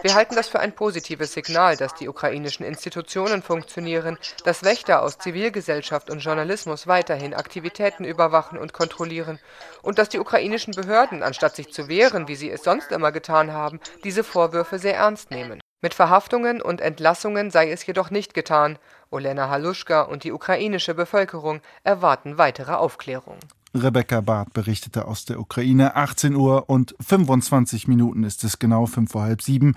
Wir 0.02 0.16
halten 0.16 0.36
das 0.36 0.48
für 0.48 0.60
ein 0.60 0.74
positives 0.74 1.34
Signal, 1.34 1.76
dass 1.76 1.96
die 1.96 2.08
ukrainischen 2.08 2.66
Institutionen 2.66 3.42
funktionieren, 3.42 4.18
dass 4.44 4.64
Wächter 4.64 5.02
aus 5.02 5.18
Zivilgesellschaft 5.18 6.10
und 6.10 6.20
Journalismus 6.20 6.86
weiterhin 6.86 7.34
Aktivitäten 7.34 8.06
überwachen 8.06 8.60
und 8.60 8.74
kontrollieren 8.74 9.40
und 9.82 9.98
dass 9.98 10.10
die 10.10 10.20
ukrainischen 10.20 10.76
Behörden, 10.76 11.24
anstatt 11.24 11.56
sich 11.56 11.74
zu 11.74 11.88
wehren, 11.88 12.28
wie 12.28 12.36
sie 12.36 12.52
es 12.52 12.64
sonst 12.64 12.92
immer 12.92 13.12
getan 13.12 13.52
haben, 13.54 13.80
diese 14.04 14.24
Vorwürfe 14.24 14.78
sehr 14.78 14.96
ernst 14.96 15.32
nehmen. 15.32 15.60
Mit 15.82 15.94
Verhaftungen 15.94 16.62
und 16.62 16.82
Entlassungen 16.82 17.52
sei 17.52 17.72
es 17.72 17.86
jedoch 17.86 18.10
nicht 18.10 18.34
getan. 18.34 18.78
Olena 19.12 19.50
Haluschka 19.50 20.02
und 20.02 20.24
die 20.26 20.34
ukrainische 20.34 20.94
Bevölkerung 20.94 21.62
erwarten 21.84 22.38
weitere 22.38 22.74
Aufklärung. 22.74 23.40
Rebecca 23.76 24.22
Barth 24.22 24.54
berichtete 24.54 25.06
aus 25.06 25.26
der 25.26 25.40
Ukraine. 25.40 25.96
18 25.96 26.36
Uhr 26.36 26.70
und 26.70 26.96
25 27.00 27.88
Minuten 27.88 28.24
ist 28.24 28.44
es 28.44 28.58
genau, 28.58 28.88
fünf 28.88 29.12
vor 29.12 29.22
halb 29.22 29.42
sieben. 29.44 29.76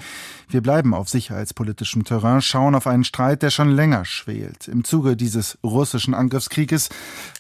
Wir 0.49 0.63
bleiben 0.63 0.95
auf 0.95 1.11
sicherheitspolitischem 1.11 2.05
Terrain, 2.05 2.41
schauen 2.41 2.75
auf 2.75 2.87
einen 2.87 3.05
Streit, 3.05 3.43
der 3.43 3.51
schon 3.51 3.71
länger 3.71 4.05
schwelt. 4.05 4.67
Im 4.69 4.85
Zuge 4.85 5.17
dieses 5.17 5.59
russischen 5.63 6.15
Angriffskrieges 6.15 6.89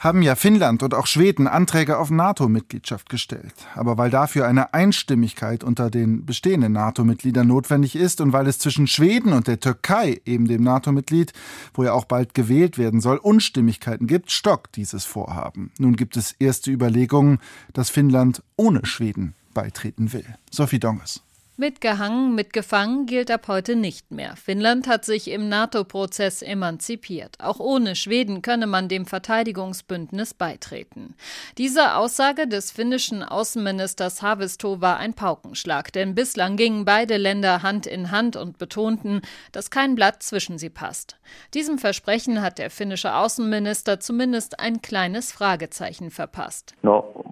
haben 0.00 0.20
ja 0.20 0.34
Finnland 0.34 0.82
und 0.82 0.94
auch 0.94 1.06
Schweden 1.06 1.46
Anträge 1.46 1.96
auf 1.96 2.10
NATO-Mitgliedschaft 2.10 3.08
gestellt. 3.08 3.54
Aber 3.74 3.96
weil 3.96 4.10
dafür 4.10 4.46
eine 4.46 4.74
Einstimmigkeit 4.74 5.64
unter 5.64 5.90
den 5.90 6.26
bestehenden 6.26 6.72
NATO-Mitgliedern 6.72 7.46
notwendig 7.46 7.96
ist 7.96 8.20
und 8.20 8.32
weil 8.34 8.46
es 8.46 8.58
zwischen 8.58 8.86
Schweden 8.86 9.32
und 9.32 9.46
der 9.46 9.60
Türkei, 9.60 10.20
eben 10.26 10.46
dem 10.46 10.62
NATO-Mitglied, 10.62 11.32
wo 11.72 11.84
ja 11.84 11.94
auch 11.94 12.04
bald 12.04 12.34
gewählt 12.34 12.76
werden 12.76 13.00
soll, 13.00 13.16
Unstimmigkeiten 13.16 14.06
gibt, 14.06 14.30
stockt 14.30 14.76
dieses 14.76 15.04
Vorhaben. 15.04 15.70
Nun 15.78 15.96
gibt 15.96 16.16
es 16.18 16.34
erste 16.42 16.70
Überlegungen, 16.70 17.38
dass 17.72 17.90
Finnland 17.90 18.42
ohne 18.56 18.84
Schweden 18.84 19.34
beitreten 19.54 20.12
will. 20.12 20.26
Sophie 20.50 20.80
Donges. 20.80 21.22
Mitgehangen, 21.62 22.34
mitgefangen 22.34 23.06
gilt 23.06 23.30
ab 23.30 23.46
heute 23.46 23.76
nicht 23.76 24.10
mehr. 24.10 24.34
Finnland 24.34 24.88
hat 24.88 25.04
sich 25.04 25.30
im 25.30 25.48
NATO-Prozess 25.48 26.42
emanzipiert. 26.42 27.36
Auch 27.38 27.60
ohne 27.60 27.94
Schweden 27.94 28.42
könne 28.42 28.66
man 28.66 28.88
dem 28.88 29.06
Verteidigungsbündnis 29.06 30.34
beitreten. 30.34 31.14
Diese 31.58 31.94
Aussage 31.94 32.48
des 32.48 32.72
finnischen 32.72 33.22
Außenministers 33.22 34.22
Haavisto 34.22 34.80
war 34.80 34.96
ein 34.96 35.14
Paukenschlag, 35.14 35.92
denn 35.92 36.16
bislang 36.16 36.56
gingen 36.56 36.84
beide 36.84 37.16
Länder 37.16 37.62
Hand 37.62 37.86
in 37.86 38.10
Hand 38.10 38.34
und 38.34 38.58
betonten, 38.58 39.20
dass 39.52 39.70
kein 39.70 39.94
Blatt 39.94 40.20
zwischen 40.24 40.58
sie 40.58 40.68
passt. 40.68 41.16
Diesem 41.54 41.78
Versprechen 41.78 42.42
hat 42.42 42.58
der 42.58 42.70
finnische 42.70 43.14
Außenminister 43.14 44.00
zumindest 44.00 44.58
ein 44.58 44.82
kleines 44.82 45.30
Fragezeichen 45.30 46.10
verpasst. 46.10 46.74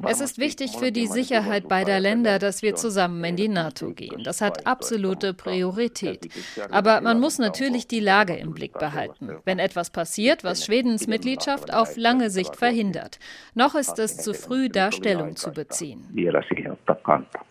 Es 0.07 0.21
ist 0.21 0.39
wichtig 0.39 0.77
für 0.79 0.93
die 0.93 1.09
Sicherheit 1.09 1.67
beider 1.67 1.99
Länder, 1.99 2.39
dass 2.39 2.63
wir 2.63 2.77
zusammen 2.77 3.25
in 3.25 3.35
die 3.35 3.49
NATO 3.49 3.91
gehen 3.93 4.20
gehen. 4.21 4.25
Das 4.25 4.41
hat 4.41 4.67
absolute 4.67 5.35
Priorität. 5.35 6.29
Aber 6.71 7.01
man 7.01 7.21
muss 7.21 7.39
natürlich 7.39 7.87
die 7.87 8.01
Lage 8.01 8.37
im 8.37 8.53
Blick 8.53 8.79
behalten. 8.79 9.31
Wenn 9.45 9.59
etwas 9.59 9.91
passiert, 9.91 10.45
was 10.45 10.65
Schwedens 10.65 11.07
Mitgliedschaft 11.07 11.73
auf 11.73 11.97
lange 11.97 12.31
Sicht 12.31 12.57
verhindert. 12.57 13.19
Noch 13.55 13.75
ist 13.75 13.99
es 13.99 14.17
zu 14.19 14.35
früh, 14.35 14.69
da 14.69 14.93
Stellung 14.93 15.37
zu 15.37 15.51
beziehen. 15.51 16.07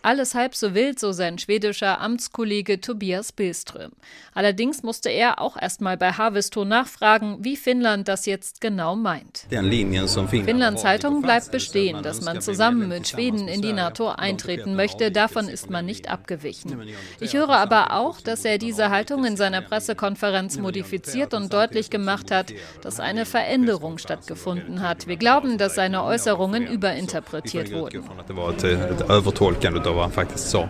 Alles 0.01 0.35
halb 0.35 0.55
so 0.55 0.73
wild, 0.73 0.99
so 0.99 1.11
sein 1.11 1.37
schwedischer 1.37 1.99
Amtskollege 1.99 2.79
Tobias 2.79 3.31
Billström. 3.31 3.91
Allerdings 4.33 4.83
musste 4.83 5.09
er 5.09 5.41
auch 5.41 5.57
erstmal 5.61 5.97
bei 5.97 6.13
Haavisto 6.13 6.65
nachfragen, 6.65 7.37
wie 7.41 7.57
Finnland 7.57 8.07
das 8.07 8.25
jetzt 8.25 8.61
genau 8.61 8.95
meint. 8.95 9.45
Finnlands 9.49 10.85
Haltung 10.85 11.21
bleibt 11.21 11.51
bestehen, 11.51 12.01
dass 12.03 12.21
man 12.21 12.41
zusammen 12.41 12.87
mit 12.87 13.07
Schweden 13.07 13.47
in 13.47 13.61
die 13.61 13.73
NATO 13.73 14.09
eintreten 14.09 14.75
möchte. 14.75 15.11
Davon 15.11 15.47
ist 15.47 15.69
man 15.69 15.85
nicht 15.85 16.09
abgewichen 16.09 16.48
ausgewichen. 16.49 16.95
Ich 17.19 17.33
höre 17.33 17.49
aber 17.49 17.93
auch, 17.93 18.21
dass 18.21 18.45
er 18.45 18.57
diese 18.57 18.89
Haltung 18.89 19.25
in 19.25 19.37
seiner 19.37 19.61
Pressekonferenz 19.61 20.57
modifiziert 20.57 21.33
und 21.33 21.53
deutlich 21.53 21.89
gemacht 21.89 22.31
hat, 22.31 22.53
dass 22.81 22.99
eine 22.99 23.25
Veränderung 23.25 23.97
stattgefunden 23.97 24.81
hat. 24.81 25.07
Wir 25.07 25.17
glauben, 25.17 25.57
dass 25.57 25.75
seine 25.75 26.03
Äußerungen 26.03 26.67
überinterpretiert 26.67 27.71
wurden. 27.71 28.03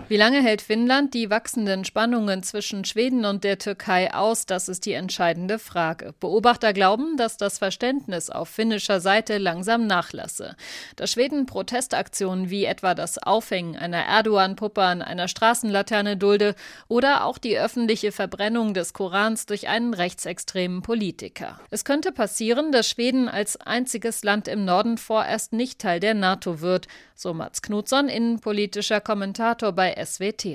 Wie 0.08 0.16
lange 0.16 0.42
hält 0.42 0.62
Finnland 0.62 1.14
die 1.14 1.30
wachsenden 1.30 1.84
Spannungen 1.84 2.42
zwischen 2.42 2.84
Schweden 2.84 3.24
und 3.24 3.44
der 3.44 3.58
Türkei 3.58 4.12
aus? 4.12 4.46
Das 4.46 4.68
ist 4.68 4.86
die 4.86 4.92
entscheidende 4.92 5.58
Frage. 5.58 6.14
Beobachter 6.20 6.72
glauben, 6.72 7.16
dass 7.16 7.36
das 7.36 7.58
Verständnis 7.58 8.30
auf 8.30 8.48
finnischer 8.48 9.00
Seite 9.00 9.38
langsam 9.38 9.86
nachlasse. 9.86 10.56
Dass 10.96 11.12
Schweden 11.12 11.46
Protestaktionen 11.46 12.50
wie 12.50 12.64
etwa 12.64 12.94
das 12.94 13.18
Aufhängen 13.18 13.76
einer 13.76 14.04
Erdogan-Puppe 14.04 14.82
an 14.82 15.02
einer 15.02 15.28
Straße 15.28 15.69
Straßenlaterne 15.70 16.16
dulde 16.16 16.54
oder 16.88 17.24
auch 17.24 17.38
die 17.38 17.56
öffentliche 17.56 18.12
Verbrennung 18.12 18.74
des 18.74 18.92
Korans 18.92 19.46
durch 19.46 19.68
einen 19.68 19.94
rechtsextremen 19.94 20.82
Politiker. 20.82 21.60
Es 21.70 21.84
könnte 21.84 22.12
passieren, 22.12 22.72
dass 22.72 22.88
Schweden 22.88 23.28
als 23.28 23.56
einziges 23.60 24.24
Land 24.24 24.48
im 24.48 24.64
Norden 24.64 24.98
vorerst 24.98 25.52
nicht 25.52 25.78
Teil 25.80 26.00
der 26.00 26.14
NATO 26.14 26.60
wird, 26.60 26.88
so 27.20 27.34
Mats 27.34 27.60
Knutsson, 27.60 28.08
innenpolitischer 28.08 29.02
Kommentator 29.02 29.72
bei 29.72 29.94
SWT. 29.94 30.46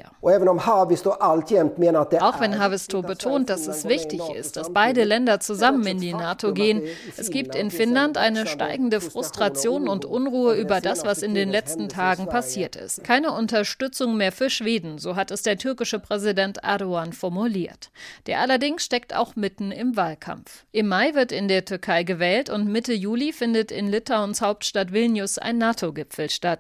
Auch 2.22 2.40
wenn 2.40 2.60
Havisto 2.60 3.04
betont, 3.04 3.52
dass 3.52 3.68
es 3.68 3.88
wichtig 3.88 4.22
ist, 4.36 4.58
dass 4.58 4.74
beide 4.74 5.04
Länder 5.04 5.40
zusammen 5.40 5.86
in 5.86 6.00
die 6.00 6.14
NATO 6.14 6.54
gehen, 6.54 6.82
es 7.18 7.30
gibt 7.30 7.54
in 7.54 7.70
Finnland 7.70 8.18
eine 8.18 8.48
steigende 8.48 9.00
Frustration 9.00 9.88
und 9.88 10.06
Unruhe 10.06 10.56
über 10.56 10.82
das, 10.82 11.06
was 11.06 11.22
in 11.22 11.36
den 11.36 11.52
letzten 11.52 11.88
Tagen 11.88 12.28
passiert 12.28 12.76
ist. 12.76 13.04
Keine 13.04 13.32
Unterstützung 13.32 14.18
mehr 14.18 14.32
für 14.32 14.50
Schweden, 14.50 14.98
so 14.98 15.16
hat 15.16 15.30
es 15.30 15.44
der 15.44 15.60
türkische 15.60 16.00
Präsident 16.00 16.58
Erdogan 16.64 17.14
formuliert. 17.14 17.92
Der 18.26 18.40
allerdings 18.40 18.84
steckt 18.84 19.16
auch 19.16 19.36
mitten 19.36 19.72
im 19.72 19.96
Wahlkampf. 19.96 20.66
Im 20.72 20.88
Mai 20.88 21.14
wird 21.14 21.32
in 21.32 21.48
der 21.48 21.64
Türkei 21.66 22.02
gewählt 22.02 22.50
und 22.50 22.68
Mitte 22.68 22.94
Juli 22.94 23.34
findet 23.34 23.72
in 23.72 23.88
Litauens 23.88 24.42
Hauptstadt 24.42 24.92
Vilnius 24.92 25.38
ein 25.38 25.60
NATO-Gipfel 25.60 26.32
statt. 26.32 26.55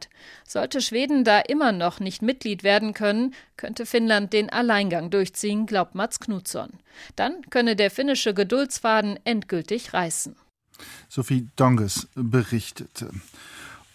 Sollte 0.47 0.81
Schweden 0.81 1.23
da 1.23 1.39
immer 1.39 1.71
noch 1.71 1.99
nicht 1.99 2.21
Mitglied 2.21 2.63
werden 2.63 2.93
können, 2.93 3.33
könnte 3.57 3.85
Finnland 3.85 4.33
den 4.33 4.49
Alleingang 4.49 5.09
durchziehen, 5.09 5.65
glaubt 5.65 5.95
Mats 5.95 6.19
Knutsson. 6.19 6.71
Dann 7.15 7.41
könne 7.49 7.75
der 7.75 7.91
finnische 7.91 8.33
Geduldsfaden 8.33 9.19
endgültig 9.23 9.93
reißen. 9.93 10.35
Sophie 11.09 11.47
Donges 11.55 12.07
berichtete. 12.15 13.11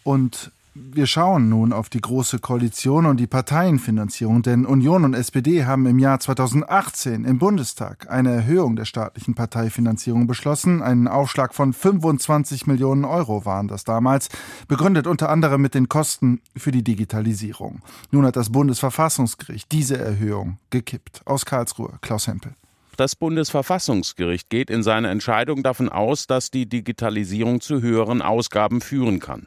Und 0.02 0.50
wir 0.74 1.06
schauen 1.06 1.48
nun 1.48 1.72
auf 1.72 1.88
die 1.88 2.00
Große 2.00 2.38
Koalition 2.38 3.06
und 3.06 3.16
die 3.18 3.26
Parteienfinanzierung, 3.26 4.42
denn 4.42 4.64
Union 4.64 5.04
und 5.04 5.14
SPD 5.14 5.64
haben 5.64 5.84
im 5.86 5.98
Jahr 5.98 6.20
2018 6.20 7.24
im 7.24 7.38
Bundestag 7.38 8.08
eine 8.08 8.30
Erhöhung 8.30 8.76
der 8.76 8.84
staatlichen 8.84 9.34
Parteifinanzierung 9.34 10.28
beschlossen. 10.28 10.80
Einen 10.80 11.08
Aufschlag 11.08 11.54
von 11.54 11.72
25 11.72 12.68
Millionen 12.68 13.04
Euro 13.04 13.44
waren 13.44 13.66
das 13.66 13.82
damals, 13.82 14.28
begründet 14.68 15.08
unter 15.08 15.28
anderem 15.28 15.60
mit 15.60 15.74
den 15.74 15.88
Kosten 15.88 16.40
für 16.56 16.70
die 16.70 16.84
Digitalisierung. 16.84 17.82
Nun 18.12 18.24
hat 18.24 18.36
das 18.36 18.50
Bundesverfassungsgericht 18.50 19.72
diese 19.72 19.98
Erhöhung 19.98 20.58
gekippt. 20.70 21.22
Aus 21.24 21.46
Karlsruhe, 21.46 21.98
Klaus 22.00 22.28
Hempel. 22.28 22.54
Das 23.00 23.16
Bundesverfassungsgericht 23.16 24.50
geht 24.50 24.68
in 24.68 24.82
seiner 24.82 25.08
Entscheidung 25.08 25.62
davon 25.62 25.88
aus, 25.88 26.26
dass 26.26 26.50
die 26.50 26.66
Digitalisierung 26.68 27.62
zu 27.62 27.80
höheren 27.80 28.20
Ausgaben 28.20 28.82
führen 28.82 29.20
kann. 29.20 29.46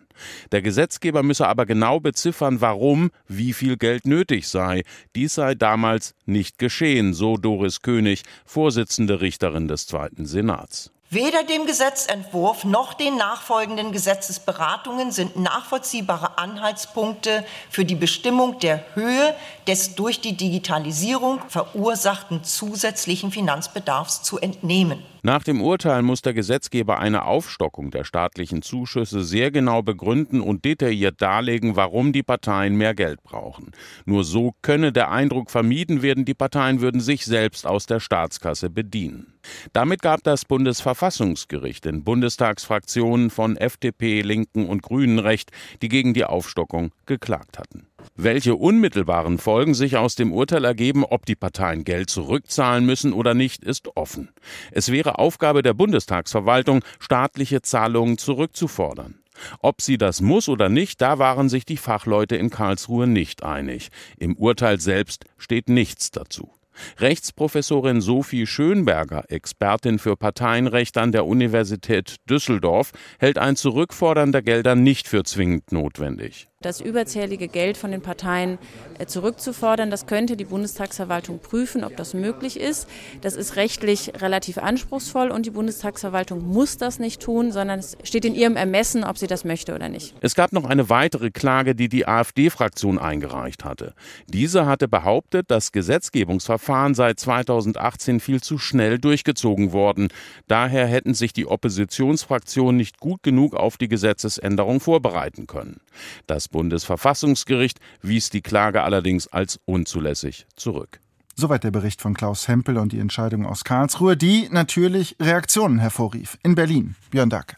Der 0.52 0.64
Gesetzgeber 0.64 1.22
müsse 1.22 1.48
aber 1.48 1.68
genau 1.68 2.00
beziffern, 2.00 2.62
warum 2.62 3.12
wie 3.28 3.54
viel 3.54 3.78
Geld 3.78 4.08
nötig 4.08 4.48
sei. 4.48 4.82
Dies 5.16 5.36
sei 5.36 5.54
damals 5.54 6.16
nicht 6.26 6.58
geschehen, 6.58 7.14
so 7.14 7.38
Doris 7.38 7.84
König, 7.84 8.24
Vorsitzende 8.44 9.22
Richterin 9.22 9.68
des 9.68 9.86
Zweiten 9.86 10.26
Senats. 10.26 10.92
Weder 11.14 11.44
dem 11.44 11.68
Gesetzentwurf 11.68 12.64
noch 12.64 12.96
den 12.96 13.18
nachfolgenden 13.18 13.92
Gesetzesberatungen 13.92 15.12
sind 15.12 15.36
nachvollziehbare 15.36 16.40
Anhaltspunkte 16.40 17.46
für 17.70 17.86
die 17.86 17.94
Bestimmung 17.94 18.58
der 18.58 18.84
Höhe 18.96 19.36
des 19.68 19.94
durch 19.94 20.22
die 20.22 20.36
Digitalisierung 20.36 21.40
verursachten 21.50 22.44
zusätzlichen 22.44 23.32
Finanzbedarfs 23.32 24.24
zu 24.24 24.40
entnehmen. 24.40 25.06
Nach 25.26 25.42
dem 25.42 25.62
Urteil 25.62 26.02
muss 26.02 26.22
der 26.22 26.34
Gesetzgeber 26.34 27.00
eine 27.00 27.24
Aufstockung 27.24 27.92
der 27.92 28.04
staatlichen 28.04 28.62
Zuschüsse 28.62 29.24
sehr 29.24 29.52
genau 29.52 29.82
begründen 29.82 30.42
und 30.42 30.66
detailliert 30.66 31.22
darlegen, 31.22 31.78
warum 31.78 32.12
die 32.12 32.24
Parteien 32.24 32.76
mehr 32.76 32.94
Geld 32.94 33.24
brauchen. 33.24 33.72
Nur 34.04 34.26
so 34.26 34.54
könne 34.62 34.92
der 34.92 35.12
Eindruck 35.12 35.50
vermieden 35.50 36.02
werden, 36.02 36.26
die 36.26 36.34
Parteien 36.34 36.82
würden 36.82 37.00
sich 37.00 37.24
selbst 37.24 37.66
aus 37.66 37.86
der 37.86 38.02
Staatskasse 38.02 38.70
bedienen. 38.70 39.34
Damit 39.72 40.02
gab 40.02 40.24
das 40.24 40.44
Bundesverfassungsgericht 40.44 41.86
den 41.86 42.04
Bundestagsfraktionen 42.04 43.30
von 43.30 43.56
FDP, 43.56 44.24
Linken 44.24 44.66
und 44.66 44.84
Grünen 44.84 45.20
recht, 45.20 45.52
die 45.82 45.88
gegen 45.88 46.14
die 46.14 46.26
Aufstockung 46.26 46.92
geklagt 47.06 47.60
hatten. 47.60 47.88
Welche 48.16 48.56
unmittelbaren 48.56 49.38
Folgen 49.38 49.74
sich 49.74 49.98
aus 49.98 50.16
dem 50.16 50.32
Urteil 50.32 50.66
ergeben, 50.66 51.04
ob 51.04 51.26
die 51.26 51.36
Parteien 51.36 51.84
Geld 51.84 52.10
zurückzahlen 52.10 52.86
müssen 52.86 53.14
oder 53.14 53.34
nicht, 53.34 53.64
ist 53.64 53.96
offen. 53.96 54.30
Es 54.72 54.92
wäre 54.92 55.20
Aufgabe 55.20 55.62
der 55.62 55.74
Bundestagsverwaltung, 55.74 56.84
staatliche 57.00 57.62
Zahlungen 57.62 58.18
zurückzufordern. 58.18 59.20
Ob 59.60 59.82
sie 59.82 59.98
das 59.98 60.22
muss 60.22 60.48
oder 60.48 60.70
nicht, 60.70 61.02
da 61.02 61.20
waren 61.20 61.50
sich 61.50 61.66
die 61.66 61.78
Fachleute 61.78 62.36
in 62.36 62.50
Karlsruhe 62.50 63.08
nicht 63.08 63.44
einig. 63.44 63.90
Im 64.18 64.36
Urteil 64.36 64.80
selbst 64.80 65.26
steht 65.38 65.70
nichts 65.70 66.12
dazu. 66.12 66.52
Rechtsprofessorin 67.00 68.02
Sophie 68.02 68.48
Schönberger, 68.48 69.26
Expertin 69.30 70.00
für 70.00 70.16
Parteienrecht 70.16 70.98
an 70.98 71.12
der 71.12 71.26
Universität 71.26 72.16
Düsseldorf, 72.30 72.92
hält 73.20 73.38
ein 73.38 73.56
Zurückfordern 73.56 74.32
der 74.32 74.42
Gelder 74.42 74.76
nicht 74.76 75.08
für 75.08 75.24
zwingend 75.24 75.72
notwendig 75.72 76.48
das 76.66 76.82
überzählige 76.82 77.48
Geld 77.48 77.78
von 77.78 77.92
den 77.92 78.02
Parteien 78.02 78.58
äh, 79.00 79.06
zurückzufordern. 79.06 79.92
Das 79.92 80.06
könnte 80.06 80.38
die 80.38 80.46
Bundestagsverwaltung 80.46 81.40
prüfen, 81.40 81.84
ob 81.84 81.96
das 81.98 82.14
möglich 82.14 82.60
ist. 82.60 82.88
Das 83.22 83.36
ist 83.36 83.56
rechtlich 83.56 84.14
relativ 84.22 84.58
anspruchsvoll 84.58 85.32
und 85.32 85.46
die 85.46 85.52
Bundestagsverwaltung 85.52 86.46
muss 86.46 86.78
das 86.78 87.00
nicht 87.00 87.22
tun, 87.22 87.52
sondern 87.52 87.80
es 87.80 87.98
steht 88.04 88.26
in 88.26 88.36
ihrem 88.36 88.56
Ermessen, 88.56 89.04
ob 89.04 89.18
sie 89.18 89.28
das 89.28 89.46
möchte 89.46 89.76
oder 89.76 89.90
nicht. 89.90 90.16
Es 90.22 90.36
gab 90.36 90.54
noch 90.54 90.66
eine 90.66 90.90
weitere 90.90 91.32
Klage, 91.32 91.76
die 91.76 91.90
die 91.90 92.08
AfD-Fraktion 92.08 93.00
eingereicht 93.00 93.66
hatte. 93.66 93.94
Diese 94.28 94.66
hatte 94.66 94.88
behauptet, 94.88 95.46
das 95.50 95.72
Gesetzgebungsverfahren 95.72 96.96
sei 96.96 97.14
2018 97.14 98.20
viel 98.20 98.42
zu 98.42 98.58
schnell 98.58 99.00
durchgezogen 99.00 99.72
worden. 99.72 100.10
Daher 100.48 100.88
hätten 100.88 101.14
sich 101.14 101.34
die 101.34 101.46
Oppositionsfraktionen 101.46 102.78
nicht 102.78 103.00
gut 103.00 103.24
genug 103.24 103.56
auf 103.56 103.78
die 103.78 103.88
Gesetzesänderung 103.88 104.80
vorbereiten 104.80 105.48
können. 105.48 105.80
Das 106.28 106.48
Bundesverfassungsgericht 106.54 107.82
wies 108.02 108.30
die 108.30 108.42
Klage 108.42 108.84
allerdings 108.84 109.28
als 109.28 109.60
unzulässig 109.66 110.46
zurück. 110.56 111.02
Soweit 111.36 111.66
der 111.66 111.72
Bericht 111.72 112.02
von 112.02 112.14
Klaus 112.14 112.48
Hempel 112.48 112.78
und 112.78 112.94
die 112.94 113.00
Entscheidung 113.00 113.46
aus 113.46 113.66
Karlsruhe, 113.66 114.16
die 114.16 114.48
natürlich 114.50 115.18
Reaktionen 115.20 115.80
hervorrief. 115.80 116.38
In 116.44 116.56
Berlin, 116.56 116.96
Björn 117.12 117.30
Dack. 117.30 117.58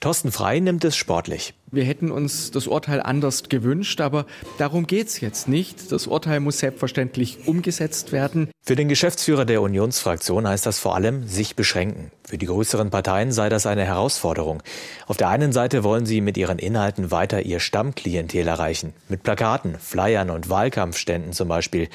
Thorsten 0.00 0.32
Frei 0.32 0.60
nimmt 0.60 0.84
es 0.84 0.96
sportlich. 0.96 1.54
Wir 1.70 1.84
hätten 1.84 2.10
uns 2.10 2.50
das 2.50 2.66
Urteil 2.66 3.00
anders 3.00 3.48
gewünscht, 3.48 4.00
aber 4.00 4.26
darum 4.58 4.86
geht 4.86 5.08
es 5.08 5.20
jetzt 5.20 5.48
nicht. 5.48 5.90
Das 5.90 6.06
Urteil 6.06 6.40
muss 6.40 6.58
selbstverständlich 6.58 7.46
umgesetzt 7.46 8.12
werden. 8.12 8.50
Für 8.62 8.76
den 8.76 8.88
Geschäftsführer 8.88 9.44
der 9.44 9.62
Unionsfraktion 9.62 10.46
heißt 10.46 10.66
das 10.66 10.78
vor 10.78 10.94
allem 10.94 11.26
sich 11.26 11.56
beschränken. 11.56 12.10
Für 12.24 12.38
die 12.38 12.46
größeren 12.46 12.90
Parteien 12.90 13.32
sei 13.32 13.48
das 13.48 13.66
eine 13.66 13.84
Herausforderung. 13.84 14.62
Auf 15.06 15.16
der 15.16 15.28
einen 15.28 15.52
Seite 15.52 15.84
wollen 15.84 16.06
sie 16.06 16.20
mit 16.20 16.36
ihren 16.36 16.58
Inhalten 16.58 17.10
weiter 17.10 17.42
ihr 17.42 17.60
Stammklientel 17.60 18.46
erreichen. 18.46 18.92
Mit 19.08 19.22
Plakaten, 19.22 19.76
Flyern 19.78 20.30
und 20.30 20.48
Wahlkampfständen 20.48 21.32
zum 21.32 21.48
Beispiel. 21.48 21.88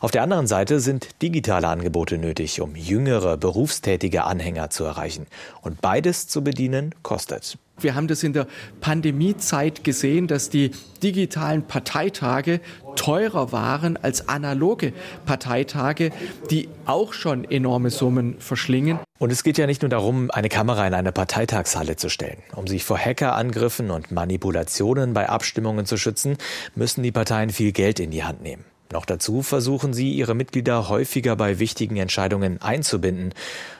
Auf 0.00 0.10
der 0.10 0.22
anderen 0.22 0.46
Seite 0.46 0.80
sind 0.80 1.20
digitale 1.20 1.68
Angebote 1.68 2.16
nötig, 2.16 2.62
um 2.62 2.74
jüngere, 2.74 3.36
berufstätige 3.36 4.24
Anhänger 4.24 4.70
zu 4.70 4.84
erreichen. 4.84 5.26
Und 5.60 5.82
beides 5.82 6.26
zu 6.26 6.42
bedienen 6.42 6.94
kostet. 7.02 7.58
Wir 7.78 7.94
haben 7.94 8.08
das 8.08 8.22
in 8.22 8.32
der 8.32 8.46
Pandemiezeit 8.80 9.84
gesehen, 9.84 10.26
dass 10.26 10.48
die 10.48 10.70
digitalen 11.02 11.64
Parteitage 11.64 12.60
teurer 12.96 13.52
waren 13.52 13.98
als 13.98 14.26
analoge 14.26 14.94
Parteitage, 15.26 16.12
die 16.50 16.70
auch 16.86 17.12
schon 17.12 17.44
enorme 17.44 17.90
Summen 17.90 18.36
verschlingen. 18.38 19.00
Und 19.18 19.30
es 19.30 19.44
geht 19.44 19.58
ja 19.58 19.66
nicht 19.66 19.82
nur 19.82 19.90
darum, 19.90 20.30
eine 20.30 20.48
Kamera 20.48 20.86
in 20.86 20.94
eine 20.94 21.12
Parteitagshalle 21.12 21.96
zu 21.96 22.08
stellen. 22.08 22.38
Um 22.56 22.66
sich 22.66 22.84
vor 22.84 22.96
Hackerangriffen 22.96 23.90
und 23.90 24.10
Manipulationen 24.10 25.12
bei 25.12 25.28
Abstimmungen 25.28 25.84
zu 25.84 25.98
schützen, 25.98 26.38
müssen 26.74 27.02
die 27.02 27.12
Parteien 27.12 27.50
viel 27.50 27.72
Geld 27.72 28.00
in 28.00 28.10
die 28.10 28.24
Hand 28.24 28.42
nehmen. 28.42 28.64
Noch 28.92 29.04
dazu 29.04 29.42
versuchen 29.42 29.92
sie, 29.92 30.12
ihre 30.12 30.34
Mitglieder 30.34 30.88
häufiger 30.88 31.36
bei 31.36 31.58
wichtigen 31.58 31.96
Entscheidungen 31.96 32.60
einzubinden, 32.60 33.32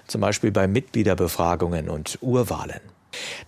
zum 0.06 0.20
Beispiel 0.20 0.52
bei 0.52 0.68
Mitgliederbefragungen 0.68 1.88
und 1.88 2.18
Urwahlen. 2.20 2.80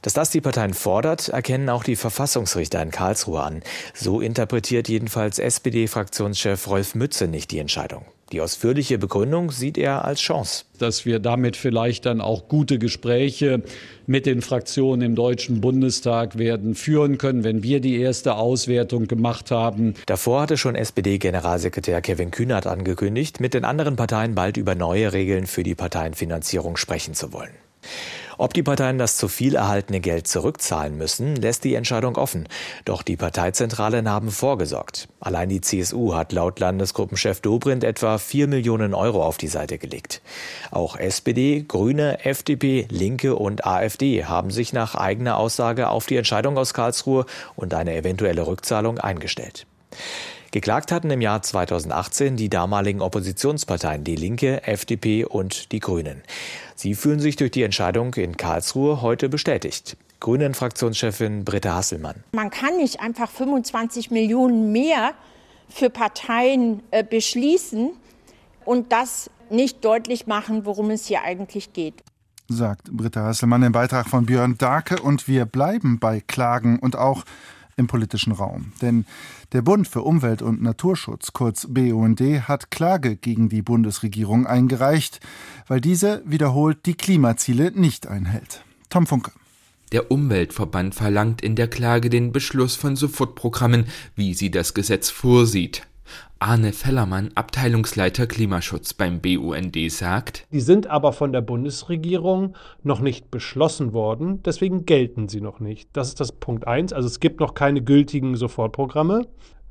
Dass 0.02 0.12
das 0.12 0.30
die 0.30 0.40
Parteien 0.40 0.74
fordert, 0.74 1.28
erkennen 1.28 1.68
auch 1.68 1.84
die 1.84 1.96
Verfassungsrichter 1.96 2.82
in 2.82 2.90
Karlsruhe 2.90 3.42
an. 3.42 3.62
So 3.94 4.20
interpretiert 4.20 4.88
jedenfalls 4.88 5.38
SPD-Fraktionschef 5.38 6.66
Rolf 6.66 6.94
Mütze 6.96 7.28
nicht 7.28 7.52
die 7.52 7.60
Entscheidung. 7.60 8.04
Die 8.32 8.40
ausführliche 8.40 8.98
Begründung 8.98 9.50
sieht 9.50 9.76
er 9.76 10.06
als 10.06 10.20
Chance. 10.20 10.64
Dass 10.78 11.04
wir 11.04 11.18
damit 11.18 11.56
vielleicht 11.56 12.06
dann 12.06 12.22
auch 12.22 12.48
gute 12.48 12.78
Gespräche 12.78 13.62
mit 14.06 14.24
den 14.24 14.40
Fraktionen 14.40 15.02
im 15.02 15.14
Deutschen 15.14 15.60
Bundestag 15.60 16.38
werden 16.38 16.74
führen 16.74 17.18
können, 17.18 17.44
wenn 17.44 17.62
wir 17.62 17.80
die 17.80 18.00
erste 18.00 18.36
Auswertung 18.36 19.06
gemacht 19.06 19.50
haben. 19.50 19.94
Davor 20.06 20.42
hatte 20.42 20.56
schon 20.56 20.74
SPD-Generalsekretär 20.74 22.00
Kevin 22.00 22.30
Kühnert 22.30 22.66
angekündigt, 22.66 23.38
mit 23.38 23.52
den 23.52 23.66
anderen 23.66 23.96
Parteien 23.96 24.34
bald 24.34 24.56
über 24.56 24.74
neue 24.74 25.12
Regeln 25.12 25.46
für 25.46 25.62
die 25.62 25.74
Parteienfinanzierung 25.74 26.78
sprechen 26.78 27.12
zu 27.12 27.34
wollen. 27.34 27.52
Ob 28.38 28.54
die 28.54 28.62
Parteien 28.62 28.98
das 28.98 29.16
zu 29.16 29.28
viel 29.28 29.54
erhaltene 29.54 30.00
Geld 30.00 30.26
zurückzahlen 30.26 30.96
müssen, 30.96 31.36
lässt 31.36 31.64
die 31.64 31.74
Entscheidung 31.74 32.16
offen. 32.16 32.48
Doch 32.84 33.02
die 33.02 33.16
Parteizentralen 33.16 34.08
haben 34.08 34.30
vorgesorgt. 34.30 35.08
Allein 35.20 35.48
die 35.48 35.60
CSU 35.60 36.14
hat 36.14 36.32
laut 36.32 36.58
Landesgruppenchef 36.58 37.40
Dobrindt 37.40 37.84
etwa 37.84 38.18
4 38.18 38.48
Millionen 38.48 38.94
Euro 38.94 39.24
auf 39.24 39.36
die 39.36 39.48
Seite 39.48 39.78
gelegt. 39.78 40.22
Auch 40.70 40.96
SPD, 40.96 41.64
Grüne, 41.66 42.24
FDP, 42.24 42.86
Linke 42.90 43.36
und 43.36 43.66
AfD 43.66 44.24
haben 44.24 44.50
sich 44.50 44.72
nach 44.72 44.94
eigener 44.94 45.36
Aussage 45.36 45.88
auf 45.88 46.06
die 46.06 46.16
Entscheidung 46.16 46.58
aus 46.58 46.74
Karlsruhe 46.74 47.26
und 47.54 47.74
eine 47.74 47.94
eventuelle 47.94 48.46
Rückzahlung 48.46 48.98
eingestellt. 48.98 49.66
Geklagt 50.52 50.92
hatten 50.92 51.10
im 51.10 51.22
Jahr 51.22 51.40
2018 51.40 52.36
die 52.36 52.50
damaligen 52.50 53.00
Oppositionsparteien 53.00 54.04
Die 54.04 54.16
Linke, 54.16 54.62
FDP 54.66 55.24
und 55.24 55.72
die 55.72 55.80
Grünen. 55.80 56.22
Sie 56.74 56.94
fühlen 56.94 57.20
sich 57.20 57.36
durch 57.36 57.52
die 57.52 57.62
Entscheidung 57.62 58.12
in 58.12 58.36
Karlsruhe 58.36 59.00
heute 59.00 59.30
bestätigt. 59.30 59.96
Grünen-Fraktionschefin 60.20 61.46
Britta 61.46 61.74
Hasselmann. 61.76 62.16
Man 62.32 62.50
kann 62.50 62.76
nicht 62.76 63.00
einfach 63.00 63.30
25 63.30 64.10
Millionen 64.10 64.72
mehr 64.72 65.14
für 65.70 65.88
Parteien 65.88 66.82
äh, 66.90 67.02
beschließen 67.02 67.92
und 68.66 68.92
das 68.92 69.30
nicht 69.48 69.82
deutlich 69.82 70.26
machen, 70.26 70.66
worum 70.66 70.90
es 70.90 71.06
hier 71.06 71.22
eigentlich 71.22 71.72
geht 71.72 71.94
sagt 72.48 72.92
Britta 72.92 73.22
Hasselmann 73.22 73.62
im 73.62 73.72
Beitrag 73.72 74.10
von 74.10 74.26
Björn 74.26 74.58
Darke. 74.58 75.00
Und 75.00 75.26
wir 75.26 75.46
bleiben 75.46 75.98
bei 75.98 76.20
Klagen 76.20 76.78
und 76.78 76.96
auch 76.96 77.24
im 77.76 77.86
politischen 77.86 78.32
Raum. 78.32 78.72
Denn 78.80 79.04
der 79.52 79.62
Bund 79.62 79.88
für 79.88 80.02
Umwelt 80.02 80.42
und 80.42 80.62
Naturschutz, 80.62 81.32
kurz 81.32 81.66
BUND, 81.68 82.20
hat 82.20 82.70
Klage 82.70 83.16
gegen 83.16 83.48
die 83.48 83.62
Bundesregierung 83.62 84.46
eingereicht, 84.46 85.20
weil 85.68 85.80
diese 85.80 86.22
wiederholt 86.24 86.86
die 86.86 86.94
Klimaziele 86.94 87.72
nicht 87.72 88.06
einhält. 88.06 88.62
Tom 88.88 89.06
Funke. 89.06 89.32
Der 89.92 90.10
Umweltverband 90.10 90.94
verlangt 90.94 91.42
in 91.42 91.54
der 91.54 91.68
Klage 91.68 92.08
den 92.08 92.32
Beschluss 92.32 92.76
von 92.76 92.96
Sofortprogrammen, 92.96 93.86
wie 94.16 94.32
sie 94.32 94.50
das 94.50 94.72
Gesetz 94.72 95.10
vorsieht. 95.10 95.86
Arne 96.38 96.72
Fellermann, 96.72 97.30
Abteilungsleiter 97.34 98.26
Klimaschutz 98.26 98.94
beim 98.94 99.20
BUND, 99.20 99.76
sagt, 99.90 100.46
Die 100.52 100.60
sind 100.60 100.88
aber 100.88 101.12
von 101.12 101.32
der 101.32 101.40
Bundesregierung 101.40 102.56
noch 102.82 103.00
nicht 103.00 103.30
beschlossen 103.30 103.92
worden, 103.92 104.42
deswegen 104.42 104.84
gelten 104.84 105.28
sie 105.28 105.40
noch 105.40 105.60
nicht. 105.60 105.88
Das 105.92 106.08
ist 106.08 106.20
das 106.20 106.32
Punkt 106.32 106.66
1. 106.66 106.92
Also 106.92 107.06
es 107.06 107.20
gibt 107.20 107.40
noch 107.40 107.54
keine 107.54 107.82
gültigen 107.82 108.34
Sofortprogramme. 108.36 109.28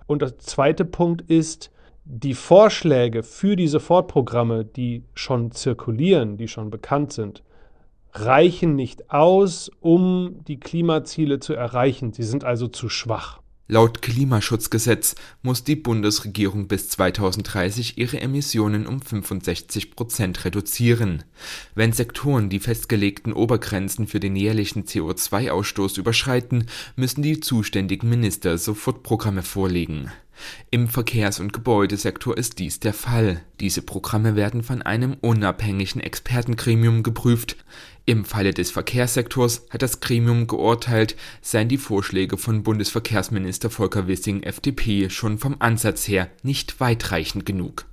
Und 0.08 0.22
der 0.22 0.38
zweite 0.38 0.86
Punkt 0.86 1.30
ist, 1.30 1.72
die 2.06 2.34
Vorschläge 2.34 3.24
für 3.24 3.56
die 3.56 3.68
Sofortprogramme, 3.68 4.66
die 4.66 5.04
schon 5.14 5.52
zirkulieren, 5.52 6.38
die 6.38 6.48
schon 6.48 6.70
bekannt 6.70 7.14
sind, 7.14 7.44
reichen 8.14 8.76
nicht 8.76 9.12
aus, 9.12 9.70
um 9.80 10.44
die 10.48 10.60
Klimaziele 10.60 11.40
zu 11.40 11.54
erreichen. 11.54 12.14
Sie 12.14 12.24
sind 12.24 12.44
also 12.44 12.68
zu 12.68 12.90
schwach. 12.90 13.41
Laut 13.74 14.02
Klimaschutzgesetz 14.02 15.16
muss 15.44 15.64
die 15.64 15.78
Bundesregierung 15.78 16.68
bis 16.68 16.90
2030 16.90 17.98
ihre 17.98 18.20
Emissionen 18.20 18.86
um 18.86 19.02
65 19.02 19.96
Prozent 19.96 20.44
reduzieren. 20.44 21.24
Wenn 21.74 21.94
Sektoren 21.94 22.50
die 22.50 22.60
festgelegten 22.60 23.32
Obergrenzen 23.32 24.08
für 24.08 24.20
den 24.20 24.36
jährlichen 24.36 24.84
CO2-Ausstoß 24.84 25.98
überschreiten, 26.00 26.66
müssen 26.98 27.22
die 27.22 27.40
zuständigen 27.40 28.10
Minister 28.10 28.58
Sofortprogramme 28.58 29.42
vorlegen. 29.42 30.12
Im 30.70 30.88
Verkehrs- 30.88 31.40
und 31.40 31.54
Gebäudesektor 31.54 32.38
ist 32.38 32.60
dies 32.60 32.80
der 32.80 32.94
Fall. 32.94 33.42
Diese 33.60 33.82
Programme 33.82 34.36
werden 34.36 34.64
von 34.64 34.82
einem 34.82 35.16
unabhängigen 35.22 36.02
Expertengremium 36.02 37.04
geprüft. 37.04 37.58
Im 38.06 38.26
Falle 38.26 38.54
des 38.54 38.72
Verkehrssektors 38.72 39.68
hat 39.70 39.82
das 39.82 40.00
Gremium 40.00 40.48
geurteilt, 40.48 41.16
seien 41.42 41.70
die 41.70 41.78
Vorschläge 41.78 42.38
von 42.38 42.64
Bundesverkehrsminister 42.64 43.70
Volker 43.70 44.08
Wissing 44.08 44.44
FDP 44.44 45.10
schon 45.10 45.38
vom 45.38 45.58
Ansatz 45.60 46.08
her 46.08 46.30
nicht 46.44 46.80
weitreichend 46.80 47.46
genug 47.46 47.86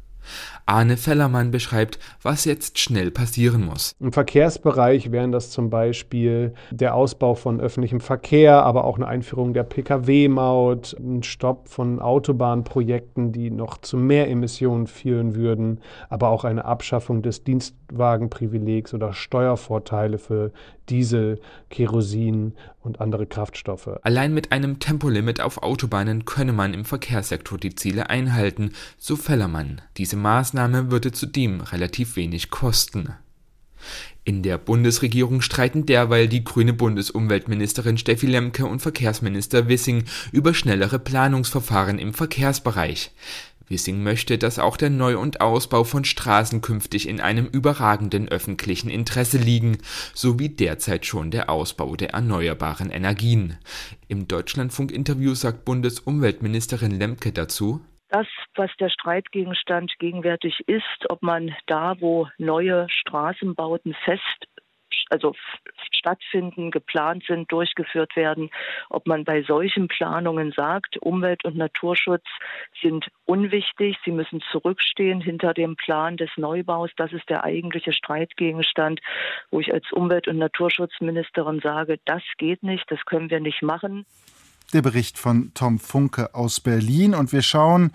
Arne 0.69 0.99
Fellermann 0.99 1.51
beschreibt, 1.51 1.99
was 2.23 2.45
jetzt 2.45 2.79
schnell 2.79 3.11
passieren 3.11 3.65
muss. 3.65 3.95
Im 4.01 4.13
Verkehrsbereich 4.13 5.11
wären 5.11 5.33
das 5.33 5.51
zum 5.51 5.71
Beispiel 5.71 6.53
der 6.71 6.95
Ausbau 6.95 7.35
von 7.35 7.59
öffentlichem 7.59 8.01
Verkehr, 8.01 8.63
aber 8.65 8.85
auch 8.85 8.97
eine 8.97 9.09
Einführung 9.09 9.55
der 9.55 9.63
Pkw-Maut, 9.63 10.95
ein 10.99 11.23
Stopp 11.23 11.69
von 11.69 12.01
Autobahnprojekten, 12.01 13.33
die 13.33 13.51
noch 13.51 13.79
zu 13.79 13.97
mehr 13.97 14.29
Emissionen 14.29 14.87
führen 14.87 15.35
würden, 15.35 15.81
aber 16.11 16.29
auch 16.29 16.45
eine 16.45 16.67
Abschaffung 16.67 17.23
des 17.23 17.45
Dienstwagenprivilegs 17.45 18.93
oder 18.93 19.15
Steuervorteile 19.15 20.19
für 20.19 20.53
Diesel, 20.91 21.41
Kerosin 21.71 22.55
und 22.88 23.01
andere 23.01 23.27
Kraftstoffe. 23.27 23.88
Allein 24.03 24.35
mit 24.35 24.51
einem 24.51 24.81
Tempolimit 24.81 25.40
auf 25.40 25.62
Autobahnen 25.62 26.24
könne 26.24 26.53
man 26.53 26.74
im 26.74 26.85
Verkehrssektor 26.85 27.59
die 27.59 27.74
Ziele 27.74 28.11
einhalten, 28.11 28.72
so 28.96 29.14
Fellermann. 29.14 29.83
Diese 29.96 30.16
Maßnahme 30.16 30.90
würde 30.90 31.12
zudem 31.12 31.61
relativ 31.61 32.16
wenig 32.16 32.51
kosten. 32.51 33.14
In 34.24 34.42
der 34.42 34.59
Bundesregierung 34.59 35.40
streiten 35.40 35.87
derweil 35.87 36.29
die 36.29 36.44
grüne 36.44 36.72
Bundesumweltministerin 36.72 37.96
Steffi 37.96 38.27
Lemke 38.27 38.66
und 38.66 38.81
Verkehrsminister 38.81 39.68
Wissing 39.68 40.05
über 40.33 40.53
schnellere 40.53 40.98
Planungsverfahren 40.98 41.98
im 41.98 42.12
Verkehrsbereich. 42.12 43.12
Wissing 43.69 44.03
möchte, 44.03 44.39
dass 44.39 44.59
auch 44.59 44.77
der 44.77 44.91
Neu- 44.91 45.19
und 45.19 45.41
Ausbau 45.41 45.85
von 45.85 46.05
Straßen 46.05 46.61
künftig 46.61 47.09
in 47.09 47.21
einem 47.21 47.47
überragenden 47.47 48.29
öffentlichen 48.29 48.91
Interesse 48.91 49.39
liegen, 49.39 49.79
sowie 50.15 50.49
derzeit 50.49 51.07
schon 51.07 51.31
der 51.31 51.51
Ausbau 51.51 51.97
der 51.97 52.11
erneuerbaren 52.11 52.91
Energien. 52.91 53.59
Im 54.09 54.29
Deutschlandfunk-Interview 54.29 55.35
sagt 55.35 55.65
Bundesumweltministerin 55.65 56.99
Lemke 56.99 57.33
dazu, 57.33 57.81
das, 58.11 58.27
was 58.55 58.71
der 58.81 58.89
Streitgegenstand 58.89 59.93
gegenwärtig 59.99 60.61
ist, 60.67 61.11
ob 61.11 61.23
man 61.23 61.55
da, 61.67 61.95
wo 62.01 62.27
neue 62.39 62.87
Straßenbauten 62.89 63.95
fest 64.05 64.47
also 65.11 65.35
stattfinden, 65.90 66.71
geplant 66.71 67.25
sind, 67.27 67.51
durchgeführt 67.51 68.16
werden, 68.16 68.51
ob 68.88 69.07
man 69.07 69.25
bei 69.25 69.42
solchen 69.42 69.88
Planungen 69.88 70.53
sagt, 70.53 70.97
Umwelt- 70.99 71.44
und 71.44 71.57
Naturschutz 71.57 72.25
sind 72.81 73.09
unwichtig, 73.25 73.97
sie 74.05 74.12
müssen 74.12 74.40
zurückstehen 74.53 75.21
hinter 75.21 75.55
dem 75.55 75.77
Plan 75.77 76.16
des 76.16 76.31
Neubaus. 76.37 76.90
Das 76.97 77.12
ist 77.12 77.29
der 77.29 77.44
eigentliche 77.44 77.92
Streitgegenstand, 77.92 79.01
wo 79.51 79.61
ich 79.61 79.73
als 79.73 79.90
Umwelt- 79.92 80.29
und 80.29 80.38
Naturschutzministerin 80.38 81.61
sage, 81.61 81.99
das 82.05 82.23
geht 82.38 82.62
nicht, 82.62 82.85
das 82.90 83.05
können 83.05 83.31
wir 83.31 83.40
nicht 83.40 83.62
machen. 83.62 84.07
Der 84.73 84.83
Bericht 84.83 85.18
von 85.18 85.53
Tom 85.55 85.79
Funke 85.79 86.35
aus 86.35 86.61
Berlin 86.61 87.14
und 87.14 87.33
wir 87.33 87.42
schauen 87.42 87.92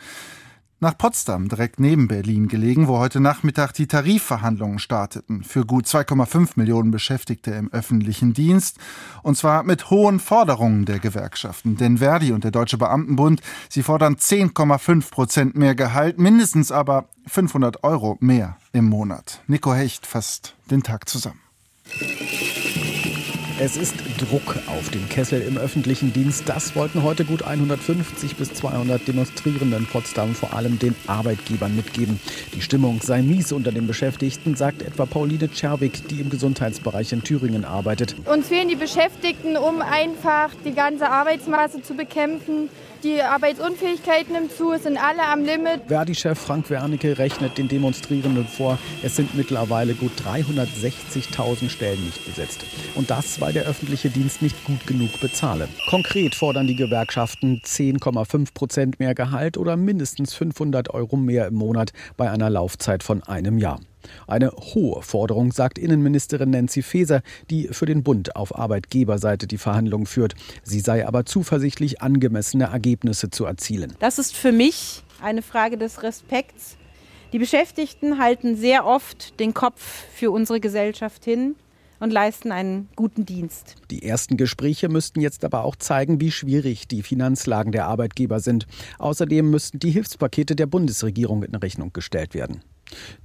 nach 0.84 0.98
Potsdam, 0.98 1.50
direkt 1.50 1.80
neben 1.80 2.08
Berlin 2.08 2.48
gelegen, 2.48 2.88
wo 2.88 3.00
heute 3.00 3.20
Nachmittag 3.20 3.72
die 3.74 3.88
Tarifverhandlungen 3.88 4.78
starteten 4.78 5.44
für 5.44 5.66
gut 5.66 5.86
2,5 5.86 6.52
Millionen 6.56 6.92
Beschäftigte 6.92 7.52
im 7.52 7.72
öffentlichen 7.72 8.34
Dienst. 8.34 8.78
Und 9.24 9.36
zwar 9.36 9.64
mit 9.64 9.90
hohen 9.90 10.20
Forderungen 10.20 10.86
der 10.86 11.00
Gewerkschaften. 11.00 11.78
Denn 11.78 11.98
Verdi 11.98 12.34
und 12.34 12.44
der 12.44 12.52
Deutsche 12.52 12.78
Beamtenbund, 12.78 13.42
sie 13.70 13.82
fordern 13.82 14.16
10,5 14.16 15.10
Prozent 15.10 15.56
mehr 15.56 15.74
Gehalt, 15.74 16.20
mindestens 16.20 16.72
aber 16.72 17.06
500 17.28 17.84
Euro 17.84 18.18
mehr 18.20 18.58
im 18.74 18.86
Monat. 18.86 19.42
Nico 19.48 19.74
Hecht 19.74 20.06
fasst 20.06 20.56
den 20.70 20.84
Tag 20.84 21.10
zusammen. 21.10 21.40
Es 23.66 23.78
ist 23.78 23.96
Druck 24.18 24.58
auf 24.68 24.90
dem 24.90 25.08
Kessel 25.08 25.42
im 25.42 25.58
öffentlichen 25.58 26.12
Dienst. 26.12 26.50
Das 26.50 26.76
wollten 26.76 27.02
heute 27.02 27.24
gut 27.24 27.44
150 27.44 28.36
bis 28.36 28.54
200 28.56 29.08
Demonstrierende 29.08 29.78
in 29.78 29.86
Potsdam 29.86 30.36
vor 30.36 30.54
allem 30.54 30.80
den 30.80 30.94
Arbeitgebern 31.08 31.74
mitgeben. 31.74 32.20
Die 32.54 32.62
Stimmung 32.62 33.00
sei 33.02 33.22
mies 33.22 33.54
unter 33.54 33.72
den 33.72 33.88
Beschäftigten, 33.88 34.56
sagt 34.56 34.82
etwa 34.82 35.06
Pauline 35.06 35.50
Czerwig, 35.50 36.10
die 36.10 36.20
im 36.20 36.30
Gesundheitsbereich 36.30 37.14
in 37.14 37.24
Thüringen 37.24 37.64
arbeitet. 37.64 38.18
Uns 38.26 38.50
fehlen 38.50 38.68
die 38.68 38.76
Beschäftigten, 38.76 39.56
um 39.56 39.82
einfach 39.82 40.50
die 40.66 40.74
ganze 40.74 41.10
Arbeitsmasse 41.10 41.82
zu 41.82 41.94
bekämpfen. 41.94 42.68
Die 43.04 43.22
Arbeitsunfähigkeit 43.22 44.30
nimmt 44.30 44.56
zu, 44.56 44.72
es 44.72 44.84
sind 44.84 44.98
alle 44.98 45.24
am 45.24 45.44
Limit. 45.44 45.82
Verdi-Chef 45.88 46.40
Frank 46.40 46.70
Wernicke 46.70 47.18
rechnet 47.18 47.58
den 47.58 47.68
Demonstrierenden 47.68 48.48
vor, 48.48 48.80
es 49.02 49.18
sind 49.18 49.36
mittlerweile 49.36 49.94
gut 49.94 50.12
360.000 50.26 51.70
Stellen 51.70 52.02
nicht 52.06 52.26
besetzt. 52.26 52.64
Und 52.96 53.10
das, 53.10 53.42
weil 53.42 53.53
der 53.54 53.66
öffentliche 53.66 54.10
Dienst 54.10 54.42
nicht 54.42 54.64
gut 54.66 54.86
genug 54.88 55.20
bezahle. 55.20 55.70
Konkret 55.90 56.36
fordern 56.36 56.68
die 56.68 56.76
Gewerkschaften 56.76 57.62
10,5 57.64 58.54
Prozent 58.54 59.00
mehr 59.00 59.16
Gehalt 59.16 59.58
oder 59.58 59.78
mindestens 59.78 60.34
500 60.34 60.90
Euro 60.94 61.16
mehr 61.16 61.48
im 61.48 61.56
Monat 61.56 61.94
bei 62.18 62.30
einer 62.30 62.50
Laufzeit 62.50 63.04
von 63.04 63.24
einem 63.24 63.58
Jahr. 63.58 63.80
Eine 64.28 64.52
hohe 64.52 65.02
Forderung, 65.02 65.52
sagt 65.52 65.78
Innenministerin 65.78 66.50
Nancy 66.50 66.82
Faeser, 66.82 67.22
die 67.50 67.70
für 67.70 67.86
den 67.86 68.04
Bund 68.04 68.36
auf 68.36 68.58
Arbeitgeberseite 68.58 69.48
die 69.48 69.58
Verhandlungen 69.58 70.06
führt. 70.06 70.36
Sie 70.64 70.80
sei 70.80 71.08
aber 71.08 71.26
zuversichtlich, 71.26 72.02
angemessene 72.02 72.66
Ergebnisse 72.66 73.30
zu 73.30 73.46
erzielen. 73.46 73.96
Das 74.00 74.20
ist 74.20 74.36
für 74.36 74.52
mich 74.52 75.04
eine 75.22 75.42
Frage 75.42 75.78
des 75.78 76.04
Respekts. 76.04 76.76
Die 77.32 77.40
Beschäftigten 77.40 78.20
halten 78.20 78.56
sehr 78.56 78.86
oft 78.86 79.40
den 79.40 79.54
Kopf 79.54 80.06
für 80.14 80.32
unsere 80.32 80.60
Gesellschaft 80.60 81.24
hin 81.24 81.56
und 82.04 82.12
leisten 82.12 82.52
einen 82.52 82.90
guten 82.98 83.26
Dienst. 83.26 83.76
Die 83.90 84.04
ersten 84.04 84.36
Gespräche 84.36 84.90
müssten 84.90 85.22
jetzt 85.22 85.46
aber 85.46 85.64
auch 85.64 85.78
zeigen, 85.78 86.20
wie 86.20 86.32
schwierig 86.32 86.88
die 86.88 87.02
Finanzlagen 87.02 87.72
der 87.72 87.88
Arbeitgeber 87.88 88.42
sind. 88.42 88.68
Außerdem 89.00 89.50
müssten 89.50 89.80
die 89.80 89.92
Hilfspakete 89.92 90.58
der 90.58 90.66
Bundesregierung 90.66 91.44
in 91.44 91.56
Rechnung 91.56 91.94
gestellt 91.94 92.36
werden. 92.36 92.62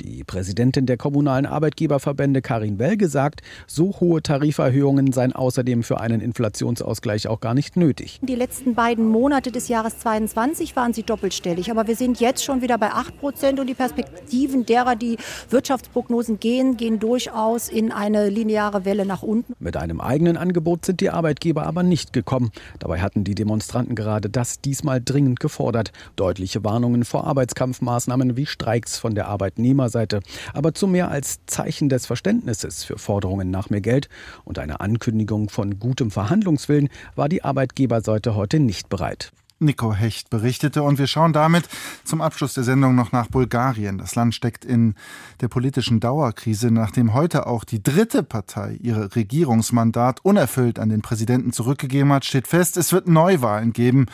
Die 0.00 0.24
Präsidentin 0.24 0.86
der 0.86 0.96
kommunalen 0.96 1.46
Arbeitgeberverbände 1.46 2.42
Karin 2.42 2.78
Welge 2.78 3.08
sagt, 3.08 3.42
so 3.66 3.94
hohe 4.00 4.22
Tariferhöhungen 4.22 5.12
seien 5.12 5.32
außerdem 5.32 5.82
für 5.82 6.00
einen 6.00 6.20
Inflationsausgleich 6.20 7.28
auch 7.28 7.40
gar 7.40 7.54
nicht 7.54 7.76
nötig. 7.76 8.20
Die 8.22 8.34
letzten 8.34 8.74
beiden 8.74 9.08
Monate 9.08 9.50
des 9.52 9.68
Jahres 9.68 9.98
22 9.98 10.76
waren 10.76 10.92
sie 10.92 11.02
doppelstellig, 11.02 11.70
aber 11.70 11.86
wir 11.86 11.96
sind 11.96 12.20
jetzt 12.20 12.44
schon 12.44 12.62
wieder 12.62 12.78
bei 12.78 12.90
8 12.90 13.18
Prozent 13.18 13.60
und 13.60 13.66
die 13.66 13.74
Perspektiven 13.74 14.66
derer, 14.66 14.96
die 14.96 15.16
Wirtschaftsprognosen 15.50 16.40
gehen, 16.40 16.76
gehen 16.76 16.98
durchaus 16.98 17.68
in 17.68 17.92
eine 17.92 18.28
lineare 18.28 18.84
Welle 18.84 19.06
nach 19.06 19.22
unten. 19.22 19.54
Mit 19.58 19.76
einem 19.76 20.00
eigenen 20.00 20.36
Angebot 20.36 20.84
sind 20.84 21.00
die 21.00 21.10
Arbeitgeber 21.10 21.66
aber 21.66 21.82
nicht 21.82 22.12
gekommen. 22.12 22.50
Dabei 22.78 23.00
hatten 23.00 23.24
die 23.24 23.34
Demonstranten 23.34 23.94
gerade 23.94 24.28
das 24.30 24.60
diesmal 24.60 25.00
dringend 25.04 25.40
gefordert. 25.40 25.92
Deutliche 26.16 26.64
Warnungen 26.64 27.04
vor 27.04 27.26
Arbeitskampfmaßnahmen 27.26 28.36
wie 28.36 28.46
Streiks 28.46 28.98
von 28.98 29.14
der 29.14 29.28
Arbeit 29.28 29.57
Arbeitnehmerseite, 29.58 30.20
aber 30.54 30.72
zu 30.72 30.86
mehr 30.86 31.10
als 31.10 31.40
Zeichen 31.46 31.88
des 31.88 32.06
Verständnisses 32.06 32.84
für 32.84 32.98
Forderungen 32.98 33.50
nach 33.50 33.70
mehr 33.70 33.80
Geld 33.80 34.08
und 34.44 34.58
einer 34.58 34.80
Ankündigung 34.80 35.48
von 35.48 35.78
gutem 35.78 36.10
Verhandlungswillen 36.10 36.88
war 37.16 37.28
die 37.28 37.44
Arbeitgeberseite 37.44 38.34
heute 38.34 38.60
nicht 38.60 38.88
bereit. 38.88 39.32
Nico 39.60 39.92
Hecht 39.92 40.30
berichtete. 40.30 40.84
Und 40.84 41.00
wir 41.00 41.08
schauen 41.08 41.32
damit 41.32 41.68
zum 42.04 42.20
Abschluss 42.20 42.54
der 42.54 42.62
Sendung 42.62 42.94
noch 42.94 43.10
nach 43.10 43.26
Bulgarien. 43.26 43.98
Das 43.98 44.14
Land 44.14 44.36
steckt 44.36 44.64
in 44.64 44.94
der 45.40 45.48
politischen 45.48 45.98
Dauerkrise, 45.98 46.70
nachdem 46.70 47.12
heute 47.12 47.48
auch 47.48 47.64
die 47.64 47.82
dritte 47.82 48.22
Partei 48.22 48.78
ihr 48.80 49.16
Regierungsmandat 49.16 50.24
unerfüllt 50.24 50.78
an 50.78 50.90
den 50.90 51.02
Präsidenten 51.02 51.52
zurückgegeben 51.52 52.12
hat, 52.12 52.24
steht 52.24 52.46
fest, 52.46 52.76
es 52.76 52.92
wird 52.92 53.08
Neuwahlen 53.08 53.72
geben. 53.72 54.06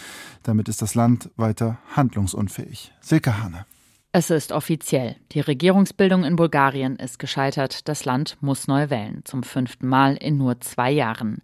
Damit 0.44 0.70
ist 0.70 0.80
das 0.80 0.94
Land 0.94 1.28
weiter 1.36 1.76
handlungsunfähig. 1.94 2.94
Silke 3.02 3.42
Hane. 3.42 3.66
Es 4.16 4.30
ist 4.30 4.52
offiziell. 4.52 5.16
Die 5.32 5.40
Regierungsbildung 5.40 6.22
in 6.22 6.36
Bulgarien 6.36 6.94
ist 6.94 7.18
gescheitert. 7.18 7.88
Das 7.88 8.04
Land 8.04 8.36
muss 8.40 8.68
neu 8.68 8.88
wählen. 8.88 9.22
Zum 9.24 9.42
fünften 9.42 9.88
Mal 9.88 10.14
in 10.14 10.36
nur 10.36 10.60
zwei 10.60 10.92
Jahren. 10.92 11.42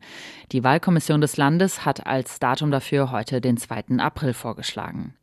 Die 0.52 0.62
Wahlkommission 0.62 1.20
des 1.20 1.36
Landes 1.36 1.84
hat 1.84 2.06
als 2.06 2.38
Datum 2.38 2.70
dafür 2.70 3.10
heute 3.10 3.40
den 3.40 3.56
2. 3.56 3.98
April 3.98 4.34
vorgeschlagen. 4.34 5.14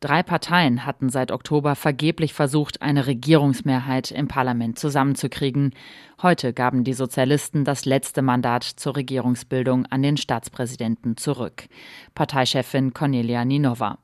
Drei 0.00 0.22
Parteien 0.22 0.84
hatten 0.84 1.08
seit 1.08 1.32
Oktober 1.32 1.74
vergeblich 1.74 2.34
versucht, 2.34 2.82
eine 2.82 3.06
Regierungsmehrheit 3.06 4.10
im 4.10 4.28
Parlament 4.28 4.78
zusammenzukriegen. 4.78 5.74
Heute 6.20 6.52
gaben 6.52 6.84
die 6.84 6.92
Sozialisten 6.92 7.64
das 7.64 7.86
letzte 7.86 8.20
Mandat 8.20 8.64
zur 8.64 8.96
Regierungsbildung 8.96 9.86
an 9.86 10.02
den 10.02 10.18
Staatspräsidenten 10.18 11.16
zurück. 11.16 11.64
Parteichefin 12.14 12.92
Cornelia 12.92 13.46
Ninova. 13.46 13.96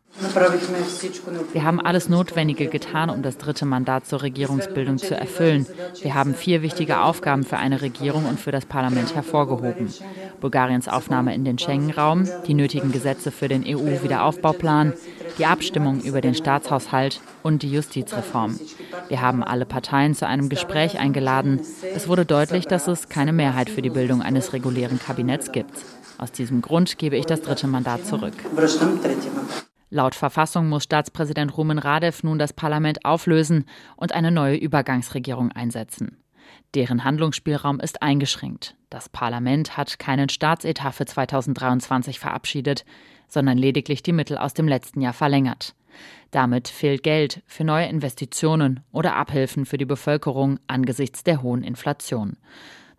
Wir 1.52 1.64
haben 1.64 1.80
alles 1.80 2.08
Notwendige 2.08 2.68
getan, 2.68 3.10
um 3.10 3.22
das 3.22 3.36
dritte 3.36 3.66
Mandat 3.66 4.06
zur 4.06 4.22
Regierungsbildung 4.22 4.98
zu 4.98 5.14
erfüllen. 5.14 5.66
Wir 6.00 6.14
haben 6.14 6.34
vier 6.34 6.62
wichtige 6.62 7.00
Aufgaben 7.00 7.44
für 7.44 7.58
eine 7.58 7.82
Regierung 7.82 8.24
und 8.26 8.40
für 8.40 8.52
das 8.52 8.64
Parlament 8.64 9.14
hervorgehoben. 9.14 9.92
Bulgariens 10.40 10.88
Aufnahme 10.88 11.34
in 11.34 11.44
den 11.44 11.58
Schengen-Raum, 11.58 12.28
die 12.46 12.54
nötigen 12.54 12.92
Gesetze 12.92 13.30
für 13.30 13.48
den 13.48 13.64
EU-Wiederaufbauplan, 13.66 14.94
die 15.38 15.46
Abstimmung 15.46 16.00
über 16.00 16.20
den 16.20 16.34
Staatshaushalt 16.34 17.20
und 17.42 17.62
die 17.62 17.70
Justizreform. 17.70 18.58
Wir 19.08 19.20
haben 19.20 19.44
alle 19.44 19.66
Parteien 19.66 20.14
zu 20.14 20.26
einem 20.26 20.48
Gespräch 20.48 20.98
eingeladen. 20.98 21.60
Es 21.94 22.08
wurde 22.08 22.24
deutlich, 22.24 22.66
dass 22.66 22.88
es 22.88 23.08
keine 23.08 23.32
Mehrheit 23.32 23.68
für 23.68 23.82
die 23.82 23.90
Bildung 23.90 24.22
eines 24.22 24.52
regulären 24.52 24.98
Kabinetts 24.98 25.52
gibt. 25.52 25.74
Aus 26.18 26.32
diesem 26.32 26.62
Grund 26.62 26.96
gebe 26.96 27.16
ich 27.16 27.26
das 27.26 27.42
dritte 27.42 27.66
Mandat 27.66 28.06
zurück. 28.06 28.34
Laut 29.96 30.14
Verfassung 30.14 30.68
muss 30.68 30.84
Staatspräsident 30.84 31.56
Rumen 31.56 31.78
Radev 31.78 32.22
nun 32.22 32.38
das 32.38 32.52
Parlament 32.52 33.06
auflösen 33.06 33.64
und 33.96 34.12
eine 34.12 34.30
neue 34.30 34.58
Übergangsregierung 34.58 35.52
einsetzen. 35.52 36.18
Deren 36.74 37.02
Handlungsspielraum 37.02 37.80
ist 37.80 38.02
eingeschränkt. 38.02 38.76
Das 38.90 39.08
Parlament 39.08 39.78
hat 39.78 39.98
keinen 39.98 40.28
Staatsetat 40.28 40.94
für 40.94 41.06
2023 41.06 42.18
verabschiedet, 42.18 42.84
sondern 43.26 43.56
lediglich 43.56 44.02
die 44.02 44.12
Mittel 44.12 44.36
aus 44.36 44.52
dem 44.52 44.68
letzten 44.68 45.00
Jahr 45.00 45.14
verlängert. 45.14 45.74
Damit 46.30 46.68
fehlt 46.68 47.02
Geld 47.02 47.42
für 47.46 47.64
neue 47.64 47.86
Investitionen 47.86 48.80
oder 48.92 49.16
Abhilfen 49.16 49.64
für 49.64 49.78
die 49.78 49.86
Bevölkerung 49.86 50.60
angesichts 50.66 51.24
der 51.24 51.40
hohen 51.40 51.62
Inflation. 51.62 52.36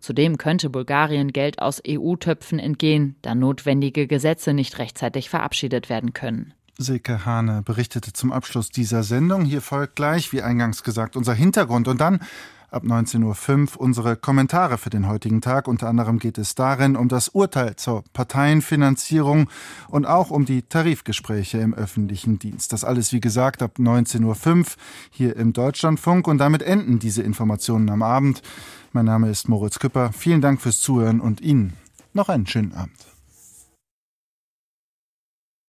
Zudem 0.00 0.36
könnte 0.36 0.68
Bulgarien 0.68 1.32
Geld 1.32 1.62
aus 1.62 1.80
EU-Töpfen 1.86 2.58
entgehen, 2.58 3.14
da 3.22 3.36
notwendige 3.36 4.08
Gesetze 4.08 4.52
nicht 4.52 4.80
rechtzeitig 4.80 5.30
verabschiedet 5.30 5.88
werden 5.88 6.12
können. 6.12 6.54
Silke 6.80 7.26
Hane 7.26 7.62
berichtete 7.62 8.12
zum 8.12 8.30
Abschluss 8.30 8.70
dieser 8.70 9.02
Sendung. 9.02 9.44
Hier 9.44 9.60
folgt 9.60 9.96
gleich, 9.96 10.32
wie 10.32 10.42
eingangs 10.42 10.84
gesagt, 10.84 11.16
unser 11.16 11.34
Hintergrund 11.34 11.88
und 11.88 12.00
dann 12.00 12.20
ab 12.70 12.84
19.05 12.84 13.74
Uhr 13.74 13.80
unsere 13.80 14.16
Kommentare 14.16 14.78
für 14.78 14.88
den 14.88 15.08
heutigen 15.08 15.40
Tag. 15.40 15.66
Unter 15.66 15.88
anderem 15.88 16.20
geht 16.20 16.38
es 16.38 16.54
darin 16.54 16.94
um 16.94 17.08
das 17.08 17.30
Urteil 17.30 17.74
zur 17.74 18.04
Parteienfinanzierung 18.12 19.50
und 19.88 20.06
auch 20.06 20.30
um 20.30 20.44
die 20.44 20.62
Tarifgespräche 20.62 21.58
im 21.58 21.74
öffentlichen 21.74 22.38
Dienst. 22.38 22.72
Das 22.72 22.84
alles, 22.84 23.12
wie 23.12 23.20
gesagt, 23.20 23.60
ab 23.60 23.78
19.05 23.78 24.56
Uhr 24.56 24.64
hier 25.10 25.36
im 25.36 25.52
Deutschlandfunk. 25.52 26.28
Und 26.28 26.38
damit 26.38 26.62
enden 26.62 27.00
diese 27.00 27.22
Informationen 27.22 27.90
am 27.90 28.02
Abend. 28.04 28.40
Mein 28.92 29.06
Name 29.06 29.30
ist 29.30 29.48
Moritz 29.48 29.80
Küpper. 29.80 30.12
Vielen 30.12 30.42
Dank 30.42 30.60
fürs 30.60 30.80
Zuhören 30.80 31.20
und 31.20 31.40
Ihnen 31.40 31.72
noch 32.12 32.28
einen 32.28 32.46
schönen 32.46 32.72
Abend. 32.72 33.07